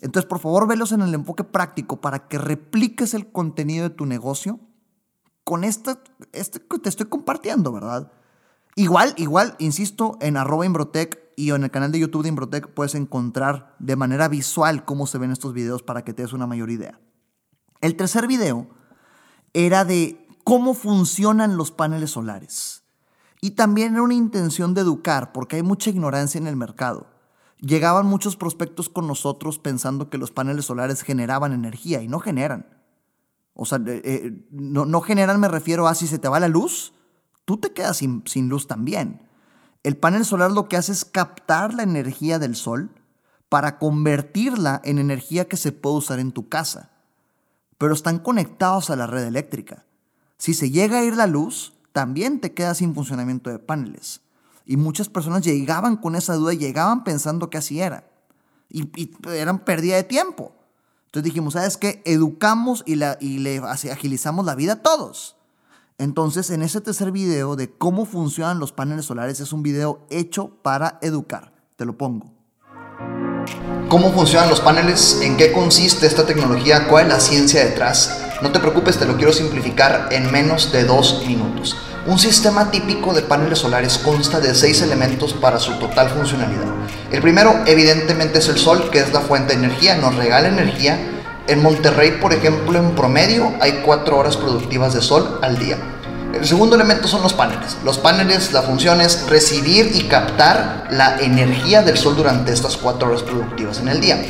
Entonces, 0.00 0.28
por 0.28 0.38
favor, 0.38 0.66
velos 0.66 0.92
en 0.92 1.02
el 1.02 1.14
enfoque 1.14 1.44
práctico 1.44 2.00
para 2.00 2.26
que 2.26 2.38
repliques 2.38 3.14
el 3.14 3.30
contenido 3.30 3.88
de 3.88 3.94
tu 3.94 4.06
negocio 4.06 4.58
con 5.44 5.64
este 5.64 5.92
que 6.32 6.78
te 6.78 6.88
estoy 6.88 7.06
compartiendo, 7.06 7.72
¿verdad? 7.72 8.12
Igual, 8.74 9.14
igual, 9.18 9.54
insisto, 9.58 10.16
en 10.20 10.36
arroba 10.36 10.64
Imbrotec 10.64 11.20
y 11.36 11.50
en 11.50 11.64
el 11.64 11.70
canal 11.70 11.92
de 11.92 11.98
YouTube 11.98 12.22
de 12.22 12.30
Imbrotec 12.30 12.68
puedes 12.68 12.94
encontrar 12.94 13.76
de 13.78 13.96
manera 13.96 14.28
visual 14.28 14.84
cómo 14.84 15.06
se 15.06 15.18
ven 15.18 15.30
estos 15.30 15.52
videos 15.52 15.82
para 15.82 16.04
que 16.04 16.14
te 16.14 16.22
des 16.22 16.32
una 16.32 16.46
mayor 16.46 16.70
idea. 16.70 16.98
El 17.80 17.96
tercer 17.96 18.26
video 18.26 18.68
era 19.52 19.84
de 19.84 20.26
cómo 20.44 20.74
funcionan 20.74 21.56
los 21.56 21.70
paneles 21.70 22.12
solares. 22.12 22.81
Y 23.44 23.50
también 23.50 23.94
era 23.94 24.02
una 24.04 24.14
intención 24.14 24.72
de 24.72 24.82
educar, 24.82 25.32
porque 25.32 25.56
hay 25.56 25.64
mucha 25.64 25.90
ignorancia 25.90 26.38
en 26.38 26.46
el 26.46 26.54
mercado. 26.54 27.08
Llegaban 27.58 28.06
muchos 28.06 28.36
prospectos 28.36 28.88
con 28.88 29.08
nosotros 29.08 29.58
pensando 29.58 30.08
que 30.08 30.16
los 30.16 30.30
paneles 30.30 30.64
solares 30.64 31.02
generaban 31.02 31.52
energía 31.52 32.02
y 32.02 32.08
no 32.08 32.20
generan. 32.20 32.66
O 33.54 33.66
sea, 33.66 33.78
eh, 33.84 34.00
eh, 34.04 34.46
no, 34.52 35.00
generan 35.00 35.40
me 35.40 35.48
refiero 35.48 35.88
a 35.88 35.96
si 35.96 36.06
se 36.06 36.20
te 36.20 36.28
va 36.28 36.38
la 36.38 36.46
luz, 36.46 36.92
tú 37.44 37.56
te 37.56 37.72
quedas 37.72 37.96
sin, 37.96 38.22
sin 38.26 38.48
luz 38.48 38.68
también. 38.68 39.28
El 39.82 39.96
panel 39.96 40.24
solar 40.24 40.52
lo 40.52 40.68
que 40.68 40.76
hace 40.76 40.92
es 40.92 41.04
captar 41.04 41.74
la 41.74 41.82
energía 41.82 42.38
del 42.38 42.54
sol 42.54 42.90
para 43.48 43.80
convertirla 43.80 44.80
en 44.84 45.00
energía 45.00 45.48
que 45.48 45.56
se 45.56 45.72
puede 45.72 45.96
usar 45.96 46.20
en 46.20 46.30
tu 46.30 46.48
casa. 46.48 46.92
Pero 47.76 47.92
están 47.92 48.20
conectados 48.20 48.88
a 48.90 48.96
la 48.96 49.08
red 49.08 49.24
eléctrica. 49.24 49.84
Si 50.38 50.54
se 50.54 50.70
llega 50.70 50.98
a 50.98 51.04
ir 51.04 51.16
la 51.16 51.26
luz, 51.26 51.72
también 51.92 52.40
te 52.40 52.52
quedas 52.52 52.78
sin 52.78 52.94
funcionamiento 52.94 53.50
de 53.50 53.58
paneles. 53.58 54.20
Y 54.64 54.76
muchas 54.76 55.08
personas 55.08 55.42
llegaban 55.42 55.96
con 55.96 56.14
esa 56.14 56.34
duda, 56.34 56.54
llegaban 56.54 57.04
pensando 57.04 57.50
que 57.50 57.58
así 57.58 57.80
era. 57.80 58.08
Y, 58.68 59.10
eran 59.28 59.64
pérdida 59.64 59.96
de 59.96 60.04
tiempo. 60.04 60.52
Entonces 61.06 61.24
dijimos, 61.24 61.54
¿sabes 61.54 61.76
qué? 61.76 62.02
Educamos 62.06 62.82
y, 62.86 62.94
la, 62.94 63.18
y 63.20 63.38
le 63.38 63.58
agilizamos 63.58 64.46
la 64.46 64.54
vida 64.54 64.74
a 64.74 64.82
todos. 64.82 65.36
Entonces, 65.98 66.50
en 66.50 66.62
ese 66.62 66.80
tercer 66.80 67.12
video 67.12 67.54
de 67.54 67.70
cómo 67.70 68.06
funcionan 68.06 68.58
los 68.58 68.72
paneles 68.72 69.04
solares, 69.04 69.40
es 69.40 69.52
un 69.52 69.62
video 69.62 70.06
hecho 70.10 70.56
para 70.62 70.98
educar. 71.02 71.52
Te 71.76 71.84
lo 71.84 71.98
pongo. 71.98 72.32
¿Cómo 73.88 74.10
funcionan 74.12 74.48
los 74.48 74.60
paneles? 74.60 75.20
¿En 75.20 75.36
qué 75.36 75.52
consiste 75.52 76.06
esta 76.06 76.24
tecnología? 76.24 76.88
¿Cuál 76.88 77.06
es 77.06 77.12
la 77.12 77.20
ciencia 77.20 77.64
detrás? 77.64 78.31
No 78.42 78.50
te 78.50 78.58
preocupes, 78.58 78.98
te 78.98 79.06
lo 79.06 79.16
quiero 79.16 79.32
simplificar 79.32 80.08
en 80.10 80.32
menos 80.32 80.72
de 80.72 80.82
dos 80.82 81.22
minutos. 81.28 81.76
Un 82.06 82.18
sistema 82.18 82.72
típico 82.72 83.14
de 83.14 83.22
paneles 83.22 83.60
solares 83.60 83.98
consta 83.98 84.40
de 84.40 84.52
seis 84.56 84.82
elementos 84.82 85.32
para 85.32 85.60
su 85.60 85.74
total 85.78 86.08
funcionalidad. 86.08 86.64
El 87.12 87.22
primero, 87.22 87.62
evidentemente, 87.66 88.40
es 88.40 88.48
el 88.48 88.58
sol, 88.58 88.90
que 88.90 88.98
es 88.98 89.12
la 89.12 89.20
fuente 89.20 89.52
de 89.52 89.64
energía, 89.64 89.94
nos 89.94 90.16
regala 90.16 90.48
energía. 90.48 90.98
En 91.46 91.62
Monterrey, 91.62 92.18
por 92.20 92.32
ejemplo, 92.32 92.80
en 92.80 92.96
promedio 92.96 93.52
hay 93.60 93.82
cuatro 93.84 94.18
horas 94.18 94.36
productivas 94.36 94.92
de 94.92 95.02
sol 95.02 95.38
al 95.40 95.56
día. 95.60 95.76
El 96.34 96.44
segundo 96.44 96.74
elemento 96.74 97.06
son 97.06 97.22
los 97.22 97.34
paneles. 97.34 97.76
Los 97.84 97.98
paneles, 97.98 98.52
la 98.52 98.62
función 98.62 99.00
es 99.00 99.28
recibir 99.28 99.92
y 99.94 100.08
captar 100.08 100.88
la 100.90 101.20
energía 101.20 101.82
del 101.82 101.96
sol 101.96 102.16
durante 102.16 102.52
estas 102.52 102.76
cuatro 102.76 103.10
horas 103.10 103.22
productivas 103.22 103.78
en 103.78 103.86
el 103.86 104.00
día. 104.00 104.20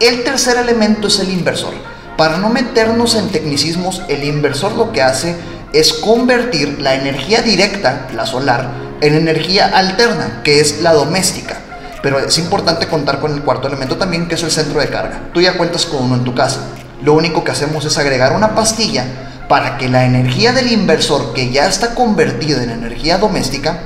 El 0.00 0.24
tercer 0.24 0.56
elemento 0.56 1.08
es 1.08 1.18
el 1.18 1.28
inversor. 1.28 1.74
Para 2.20 2.36
no 2.36 2.50
meternos 2.50 3.14
en 3.14 3.30
tecnicismos, 3.30 4.02
el 4.08 4.24
inversor 4.24 4.72
lo 4.72 4.92
que 4.92 5.00
hace 5.00 5.36
es 5.72 5.94
convertir 5.94 6.78
la 6.78 6.94
energía 6.94 7.40
directa, 7.40 8.08
la 8.14 8.26
solar, 8.26 8.68
en 9.00 9.14
energía 9.14 9.70
alterna, 9.74 10.42
que 10.44 10.60
es 10.60 10.82
la 10.82 10.92
doméstica. 10.92 11.56
Pero 12.02 12.18
es 12.18 12.36
importante 12.36 12.88
contar 12.88 13.20
con 13.20 13.32
el 13.32 13.40
cuarto 13.40 13.68
elemento 13.68 13.96
también, 13.96 14.28
que 14.28 14.34
es 14.34 14.42
el 14.42 14.50
centro 14.50 14.80
de 14.80 14.88
carga. 14.88 15.30
Tú 15.32 15.40
ya 15.40 15.56
cuentas 15.56 15.86
con 15.86 16.02
uno 16.02 16.16
en 16.16 16.24
tu 16.24 16.34
casa. 16.34 16.60
Lo 17.02 17.14
único 17.14 17.42
que 17.42 17.52
hacemos 17.52 17.86
es 17.86 17.96
agregar 17.96 18.34
una 18.34 18.54
pastilla 18.54 19.46
para 19.48 19.78
que 19.78 19.88
la 19.88 20.04
energía 20.04 20.52
del 20.52 20.70
inversor, 20.70 21.32
que 21.32 21.50
ya 21.50 21.68
está 21.68 21.94
convertida 21.94 22.62
en 22.62 22.68
energía 22.68 23.16
doméstica, 23.16 23.78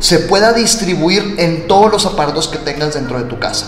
se 0.00 0.18
pueda 0.18 0.52
distribuir 0.52 1.36
en 1.38 1.68
todos 1.68 1.92
los 1.92 2.04
aparatos 2.04 2.48
que 2.48 2.58
tengas 2.58 2.94
dentro 2.94 3.16
de 3.16 3.26
tu 3.26 3.38
casa. 3.38 3.66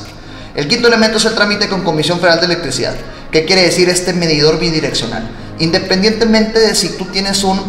El 0.57 0.67
quinto 0.67 0.89
elemento 0.89 1.19
es 1.19 1.25
el 1.25 1.37
trámite 1.37 1.69
con 1.69 1.85
Comisión 1.85 2.19
Federal 2.19 2.41
de 2.41 2.47
Electricidad. 2.47 2.95
¿Qué 3.31 3.45
quiere 3.45 3.61
decir 3.63 3.91
este 3.91 4.15
medidor 4.15 4.59
bidireccional? 4.59 5.29
Independientemente 5.59 6.61
de 6.61 6.75
si 6.75 6.97
tú 6.97 7.05
tienes 7.07 7.45
un 7.45 7.61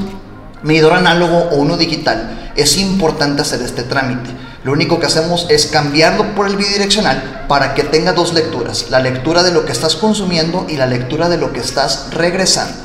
medidor 0.63 0.93
análogo 0.93 1.49
o 1.51 1.55
uno 1.57 1.75
digital, 1.75 2.51
es 2.55 2.77
importante 2.77 3.41
hacer 3.41 3.61
este 3.61 3.83
trámite. 3.83 4.29
Lo 4.63 4.71
único 4.71 5.01
que 5.01 5.07
hacemos 5.07 5.47
es 5.49 5.65
cambiarlo 5.65 6.33
por 6.33 6.47
el 6.47 6.55
bidireccional 6.55 7.45
para 7.49 7.73
que 7.73 7.83
tenga 7.83 8.13
dos 8.13 8.33
lecturas, 8.33 8.85
la 8.89 9.01
lectura 9.01 9.43
de 9.43 9.51
lo 9.51 9.65
que 9.65 9.73
estás 9.73 9.95
consumiendo 9.95 10.65
y 10.69 10.77
la 10.77 10.85
lectura 10.85 11.27
de 11.27 11.37
lo 11.37 11.51
que 11.51 11.59
estás 11.59 12.07
regresando. 12.11 12.77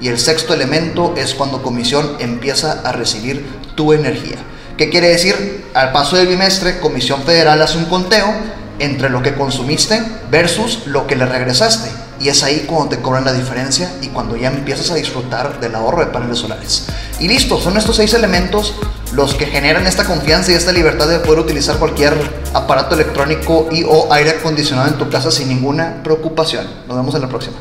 Y 0.00 0.06
el 0.06 0.18
sexto 0.18 0.54
elemento 0.54 1.14
es 1.16 1.34
cuando 1.34 1.62
comisión 1.62 2.16
empieza 2.20 2.80
a 2.84 2.92
recibir 2.92 3.44
tu 3.74 3.92
energía. 3.92 4.36
¿Qué 4.76 4.88
quiere 4.88 5.08
decir? 5.08 5.64
Al 5.74 5.90
paso 5.90 6.16
del 6.16 6.28
bimestre, 6.28 6.78
Comisión 6.78 7.24
Federal 7.24 7.60
hace 7.60 7.76
un 7.76 7.86
conteo 7.86 8.32
entre 8.78 9.10
lo 9.10 9.20
que 9.20 9.34
consumiste 9.34 10.00
versus 10.30 10.86
lo 10.86 11.08
que 11.08 11.16
le 11.16 11.26
regresaste. 11.26 11.90
Y 12.20 12.28
es 12.28 12.42
ahí 12.42 12.66
cuando 12.68 12.90
te 12.90 13.00
cobran 13.00 13.24
la 13.24 13.32
diferencia 13.32 13.96
y 14.02 14.08
cuando 14.08 14.36
ya 14.36 14.48
empiezas 14.48 14.90
a 14.90 14.94
disfrutar 14.94 15.58
del 15.58 15.74
ahorro 15.74 16.04
de 16.04 16.12
paneles 16.12 16.38
solares. 16.38 16.86
Y 17.18 17.28
listo, 17.28 17.58
son 17.58 17.78
estos 17.78 17.96
seis 17.96 18.12
elementos 18.12 18.74
los 19.14 19.34
que 19.34 19.46
generan 19.46 19.86
esta 19.86 20.04
confianza 20.04 20.52
y 20.52 20.54
esta 20.54 20.70
libertad 20.70 21.08
de 21.08 21.18
poder 21.20 21.40
utilizar 21.40 21.78
cualquier 21.78 22.14
aparato 22.52 22.94
electrónico 22.94 23.68
y 23.72 23.84
o 23.84 24.12
aire 24.12 24.30
acondicionado 24.30 24.88
en 24.88 24.98
tu 24.98 25.08
casa 25.08 25.30
sin 25.30 25.48
ninguna 25.48 26.02
preocupación. 26.02 26.66
Nos 26.86 26.96
vemos 26.96 27.14
en 27.14 27.22
la 27.22 27.28
próxima. 27.28 27.56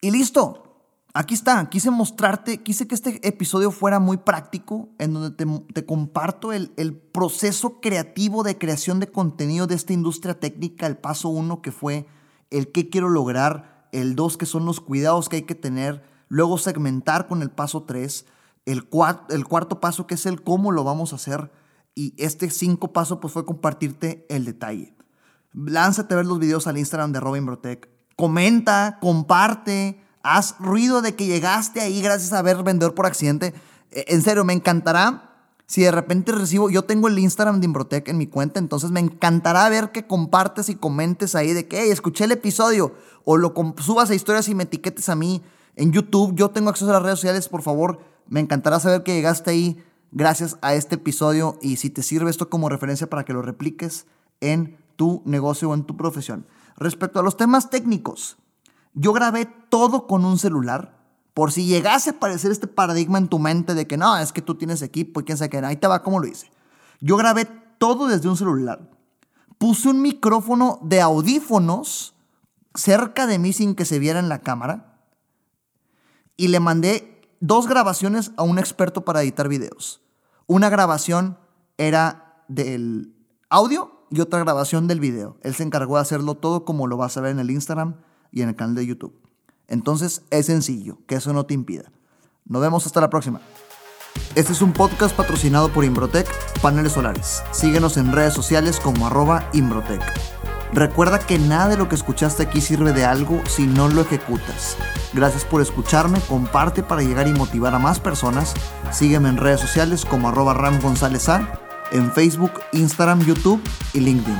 Y 0.00 0.12
listo. 0.12 0.62
Aquí 1.12 1.32
está, 1.32 1.70
quise 1.70 1.90
mostrarte, 1.90 2.62
quise 2.62 2.86
que 2.86 2.94
este 2.94 3.26
episodio 3.26 3.70
fuera 3.70 3.98
muy 3.98 4.18
práctico, 4.18 4.90
en 4.98 5.14
donde 5.14 5.46
te, 5.72 5.86
comparto 5.86 6.52
el, 6.52 6.74
el, 6.76 6.94
proceso 6.94 7.80
creativo 7.80 8.42
de 8.42 8.58
creación 8.58 9.00
de 9.00 9.10
contenido 9.10 9.66
de 9.66 9.76
esta 9.76 9.94
industria 9.94 10.38
técnica, 10.38 10.86
el 10.86 10.98
paso 10.98 11.30
uno 11.30 11.62
que 11.62 11.72
fue 11.72 12.06
el 12.56 12.72
qué 12.72 12.88
quiero 12.88 13.08
lograr, 13.08 13.88
el 13.92 14.16
dos 14.16 14.36
que 14.36 14.46
son 14.46 14.64
los 14.64 14.80
cuidados 14.80 15.28
que 15.28 15.36
hay 15.36 15.42
que 15.42 15.54
tener, 15.54 16.02
luego 16.28 16.58
segmentar 16.58 17.26
con 17.26 17.42
el 17.42 17.50
paso 17.50 17.84
tres, 17.84 18.26
el, 18.64 18.88
el 19.28 19.44
cuarto 19.44 19.80
paso 19.80 20.06
que 20.06 20.14
es 20.14 20.26
el 20.26 20.42
cómo 20.42 20.72
lo 20.72 20.84
vamos 20.84 21.12
a 21.12 21.16
hacer 21.16 21.50
y 21.94 22.14
este 22.18 22.50
cinco 22.50 22.92
paso 22.92 23.20
pues 23.20 23.32
fue 23.32 23.46
compartirte 23.46 24.26
el 24.28 24.44
detalle. 24.44 24.94
Lánzate 25.52 26.14
a 26.14 26.18
ver 26.18 26.26
los 26.26 26.38
videos 26.38 26.66
al 26.66 26.78
Instagram 26.78 27.12
de 27.12 27.20
Robin 27.20 27.46
Brotec, 27.46 27.88
comenta, 28.16 28.98
comparte, 29.00 30.02
haz 30.22 30.56
ruido 30.58 31.00
de 31.00 31.14
que 31.14 31.26
llegaste 31.26 31.80
ahí 31.80 32.02
gracias 32.02 32.32
a 32.32 32.42
ver 32.42 32.62
vendedor 32.62 32.94
por 32.94 33.06
accidente. 33.06 33.54
E, 33.90 34.04
en 34.08 34.22
serio, 34.22 34.44
me 34.44 34.52
encantará 34.52 35.35
si 35.66 35.82
de 35.82 35.90
repente 35.90 36.30
recibo, 36.32 36.70
yo 36.70 36.84
tengo 36.84 37.08
el 37.08 37.18
Instagram 37.18 37.60
de 37.60 37.66
Imbrotec 37.66 38.08
en 38.08 38.18
mi 38.18 38.28
cuenta, 38.28 38.60
entonces 38.60 38.92
me 38.92 39.00
encantará 39.00 39.68
ver 39.68 39.90
que 39.90 40.06
compartes 40.06 40.68
y 40.68 40.76
comentes 40.76 41.34
ahí 41.34 41.52
de 41.52 41.66
que, 41.66 41.82
hey, 41.82 41.90
escuché 41.90 42.24
el 42.24 42.32
episodio, 42.32 42.94
o 43.24 43.36
lo 43.36 43.52
subas 43.78 44.10
a 44.10 44.14
historias 44.14 44.48
y 44.48 44.54
me 44.54 44.62
etiquetes 44.62 45.08
a 45.08 45.16
mí 45.16 45.42
en 45.74 45.92
YouTube. 45.92 46.34
Yo 46.36 46.50
tengo 46.50 46.70
acceso 46.70 46.90
a 46.90 46.94
las 46.94 47.02
redes 47.02 47.18
sociales, 47.18 47.48
por 47.48 47.62
favor, 47.62 47.98
me 48.28 48.40
encantará 48.40 48.78
saber 48.78 49.02
que 49.02 49.14
llegaste 49.14 49.50
ahí 49.50 49.84
gracias 50.12 50.56
a 50.62 50.74
este 50.74 50.94
episodio 50.94 51.58
y 51.60 51.76
si 51.76 51.90
te 51.90 52.02
sirve 52.02 52.30
esto 52.30 52.48
como 52.48 52.68
referencia 52.68 53.10
para 53.10 53.24
que 53.24 53.32
lo 53.32 53.42
repliques 53.42 54.06
en 54.40 54.78
tu 54.96 55.22
negocio 55.24 55.70
o 55.70 55.74
en 55.74 55.84
tu 55.84 55.96
profesión. 55.96 56.46
Respecto 56.76 57.20
a 57.20 57.22
los 57.22 57.36
temas 57.36 57.70
técnicos, 57.70 58.36
yo 58.94 59.12
grabé 59.12 59.46
todo 59.68 60.06
con 60.06 60.24
un 60.24 60.38
celular. 60.38 60.95
Por 61.36 61.52
si 61.52 61.66
llegase 61.66 62.08
a 62.08 62.12
aparecer 62.14 62.50
este 62.50 62.66
paradigma 62.66 63.18
en 63.18 63.28
tu 63.28 63.38
mente 63.38 63.74
de 63.74 63.86
que 63.86 63.98
no, 63.98 64.16
es 64.16 64.32
que 64.32 64.40
tú 64.40 64.54
tienes 64.54 64.80
equipo 64.80 65.20
y 65.20 65.24
quién 65.24 65.36
sabe 65.36 65.50
qué, 65.50 65.58
ahí 65.58 65.76
te 65.76 65.86
va 65.86 66.02
como 66.02 66.18
lo 66.18 66.26
hice. 66.26 66.50
Yo 67.02 67.18
grabé 67.18 67.44
todo 67.76 68.06
desde 68.06 68.30
un 68.30 68.38
celular. 68.38 68.88
Puse 69.58 69.90
un 69.90 70.00
micrófono 70.00 70.78
de 70.82 71.02
audífonos 71.02 72.14
cerca 72.74 73.26
de 73.26 73.38
mí 73.38 73.52
sin 73.52 73.74
que 73.74 73.84
se 73.84 73.98
viera 73.98 74.18
en 74.18 74.30
la 74.30 74.38
cámara. 74.38 74.98
Y 76.38 76.48
le 76.48 76.58
mandé 76.58 77.20
dos 77.40 77.68
grabaciones 77.68 78.32
a 78.38 78.42
un 78.42 78.58
experto 78.58 79.04
para 79.04 79.22
editar 79.22 79.46
videos. 79.46 80.00
Una 80.46 80.70
grabación 80.70 81.36
era 81.76 82.44
del 82.48 83.14
audio 83.50 84.06
y 84.10 84.20
otra 84.20 84.38
grabación 84.38 84.86
del 84.86 85.00
video. 85.00 85.36
Él 85.42 85.54
se 85.54 85.64
encargó 85.64 85.96
de 85.96 86.00
hacerlo 86.00 86.36
todo 86.36 86.64
como 86.64 86.86
lo 86.86 86.96
vas 86.96 87.18
a 87.18 87.20
ver 87.20 87.32
en 87.32 87.40
el 87.40 87.50
Instagram 87.50 87.96
y 88.32 88.40
en 88.40 88.48
el 88.48 88.56
canal 88.56 88.74
de 88.74 88.86
YouTube. 88.86 89.25
Entonces 89.68 90.22
es 90.30 90.46
sencillo, 90.46 90.98
que 91.06 91.16
eso 91.16 91.32
no 91.32 91.46
te 91.46 91.54
impida. 91.54 91.90
Nos 92.44 92.62
vemos 92.62 92.86
hasta 92.86 93.00
la 93.00 93.10
próxima. 93.10 93.40
Este 94.34 94.52
es 94.52 94.62
un 94.62 94.72
podcast 94.72 95.14
patrocinado 95.16 95.70
por 95.70 95.84
Imbrotec 95.84 96.28
Paneles 96.60 96.92
Solares. 96.92 97.42
Síguenos 97.52 97.96
en 97.96 98.12
redes 98.12 98.34
sociales 98.34 98.80
como 98.80 99.06
arroba 99.06 99.48
Imbrotec. 99.52 100.02
Recuerda 100.72 101.18
que 101.18 101.38
nada 101.38 101.68
de 101.68 101.76
lo 101.76 101.88
que 101.88 101.94
escuchaste 101.94 102.42
aquí 102.42 102.60
sirve 102.60 102.92
de 102.92 103.04
algo 103.04 103.40
si 103.46 103.66
no 103.66 103.88
lo 103.88 104.02
ejecutas. 104.02 104.76
Gracias 105.12 105.44
por 105.44 105.62
escucharme, 105.62 106.20
comparte 106.28 106.82
para 106.82 107.02
llegar 107.02 107.28
y 107.28 107.32
motivar 107.32 107.74
a 107.74 107.78
más 107.78 108.00
personas. 108.00 108.54
Sígueme 108.92 109.28
en 109.28 109.38
redes 109.38 109.60
sociales 109.60 110.04
como 110.04 110.28
arroba 110.28 110.54
Ram 110.54 110.80
González 110.80 111.28
A, 111.28 111.60
en 111.92 112.12
Facebook, 112.12 112.52
Instagram, 112.72 113.24
YouTube 113.24 113.62
y 113.94 114.00
LinkedIn. 114.00 114.38